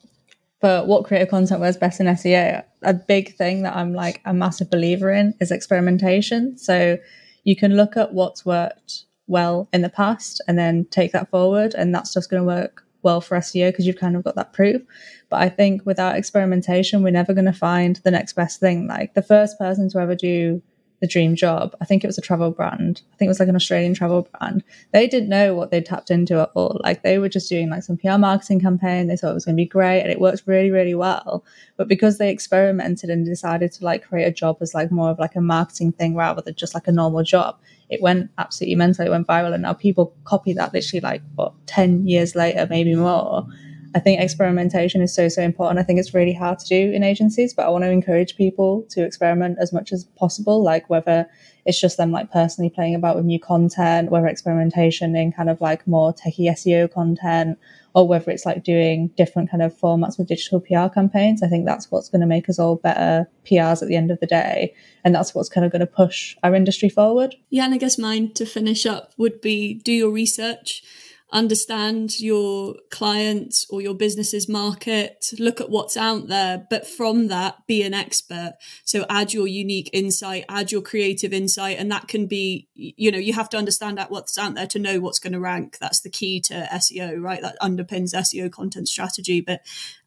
[0.60, 4.70] what creative content works best in SEO, a big thing that I'm like a massive
[4.70, 6.58] believer in is experimentation.
[6.58, 6.98] So
[7.44, 11.74] you can look at what's worked well in the past and then take that forward,
[11.76, 14.54] and that's just going to work well for SEO because you've kind of got that
[14.54, 14.82] proof.
[15.30, 18.88] But I think without experimentation, we're never going to find the next best thing.
[18.88, 20.62] Like the first person to ever do
[21.04, 21.76] the dream job.
[21.82, 23.02] I think it was a travel brand.
[23.12, 24.64] I think it was like an Australian travel brand.
[24.94, 26.80] They didn't know what they tapped into at all.
[26.82, 29.08] Like they were just doing like some PR marketing campaign.
[29.08, 31.44] They thought it was going to be great and it worked really, really well.
[31.76, 35.20] But because they experimented and decided to like create a job as like more of
[35.20, 39.06] like a marketing thing rather than just like a normal job, it went absolutely mental.
[39.06, 39.54] It went viral.
[39.54, 43.46] And now people copy that literally like what, 10 years later, maybe more.
[43.96, 45.80] I think experimentation is so, so important.
[45.80, 48.86] I think it's really hard to do in agencies, but I want to encourage people
[48.90, 51.28] to experiment as much as possible, like whether
[51.66, 55.62] it's just them like personally playing about with new content, whether experimentation in kind of
[55.62, 57.58] like more techie SEO content,
[57.94, 61.44] or whether it's like doing different kind of formats with digital PR campaigns.
[61.44, 64.20] I think that's what's going to make us all better PRs at the end of
[64.20, 64.74] the day.
[65.04, 67.36] And that's what's kind of going to push our industry forward.
[67.50, 70.84] Yeah, and I guess mine to finish up would be do your research
[71.34, 77.66] understand your client or your business's market, look at what's out there, but from that,
[77.68, 78.54] be an expert.
[78.86, 83.18] So add your unique insight, add your creative insight, and that can be, you know,
[83.18, 85.80] you have to understand what's out there to know what's going to rank.
[85.80, 87.42] That's the key to SEO, right?
[87.42, 89.42] That underpins SEO content strategy.
[89.42, 89.62] But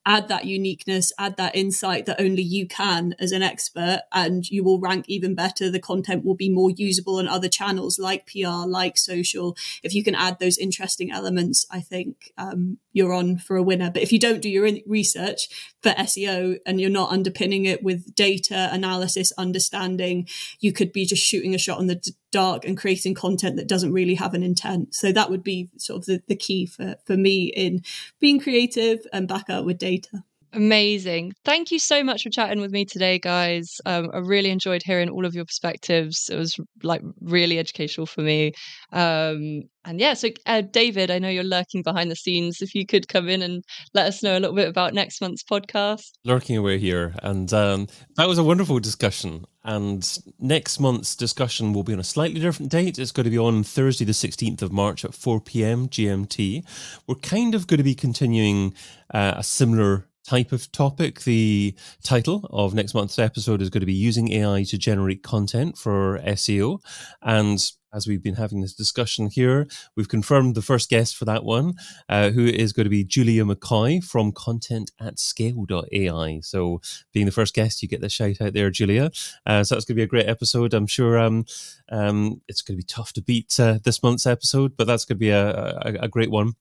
[0.07, 4.63] add that uniqueness, add that insight that only you can as an expert, and you
[4.63, 5.69] will rank even better.
[5.69, 9.57] The content will be more usable on other channels like PR, like social.
[9.83, 13.91] If you can add those interesting elements, I think um, you're on for a winner.
[13.91, 15.49] But if you don't do your research
[15.83, 20.29] for SEO and you're not underpinning it with data analysis, understanding,
[20.61, 23.93] you could be just shooting a shot on the dark and creating content that doesn't
[23.93, 24.95] really have an intent.
[24.95, 27.83] So that would be sort of the, the key for, for me in
[28.21, 30.25] being creative and back up with data.
[30.57, 31.35] Amazing.
[31.45, 33.77] Thank you so much for chatting with me today, guys.
[33.85, 36.31] Um, I really enjoyed hearing all of your perspectives.
[36.33, 38.53] It was like really educational for me.
[38.91, 42.63] Um, and yeah, so uh, David, I know you're lurking behind the scenes.
[42.63, 45.43] If you could come in and let us know a little bit about next month's
[45.43, 46.11] podcast.
[46.25, 47.15] Lurking away here.
[47.23, 47.87] And um,
[48.17, 49.45] that was a wonderful discussion.
[49.63, 52.99] And next month's discussion will be on a slightly different date.
[52.99, 55.87] It's going to be on Thursday, the 16th of March at 4 p.m.
[55.89, 56.65] GMT.
[57.07, 58.73] We're kind of going to be continuing
[59.13, 61.23] uh, a similar type of topic.
[61.23, 65.79] The title of next month's episode is going to be Using AI to Generate Content
[65.79, 66.81] for SEO.
[67.23, 67.65] And
[67.95, 69.67] as we've been having this discussion here,
[69.97, 71.75] we've confirmed the first guest for that one,
[72.09, 76.41] uh, who is going to be Julia McCoy from Content at Scale.ai.
[76.43, 79.11] So, being the first guest, you get the shout out there, Julia.
[79.47, 80.75] Uh, so, that's going to be a great episode.
[80.75, 81.47] I'm sure um,
[81.91, 85.17] um, it's going to be tough to beat uh, this month's episode, but that's going
[85.17, 86.55] to be a, a, a great one.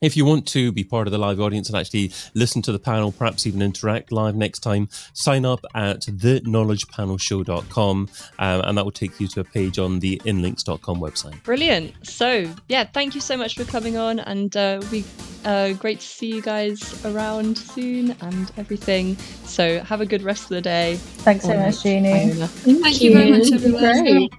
[0.00, 2.78] If you want to be part of the live audience and actually listen to the
[2.78, 8.92] panel, perhaps even interact live next time, sign up at theknowledgepanelshow.com um, and that will
[8.92, 11.42] take you to a page on the inlinks.com website.
[11.42, 11.92] Brilliant.
[12.06, 15.04] So, yeah, thank you so much for coming on and uh, it'll be
[15.44, 19.18] uh, great to see you guys around soon and everything.
[19.44, 20.96] So, have a good rest of the day.
[20.96, 22.30] Thanks so much, Genie.
[22.30, 24.02] Thank, thank you very much, everyone.
[24.02, 24.32] Great.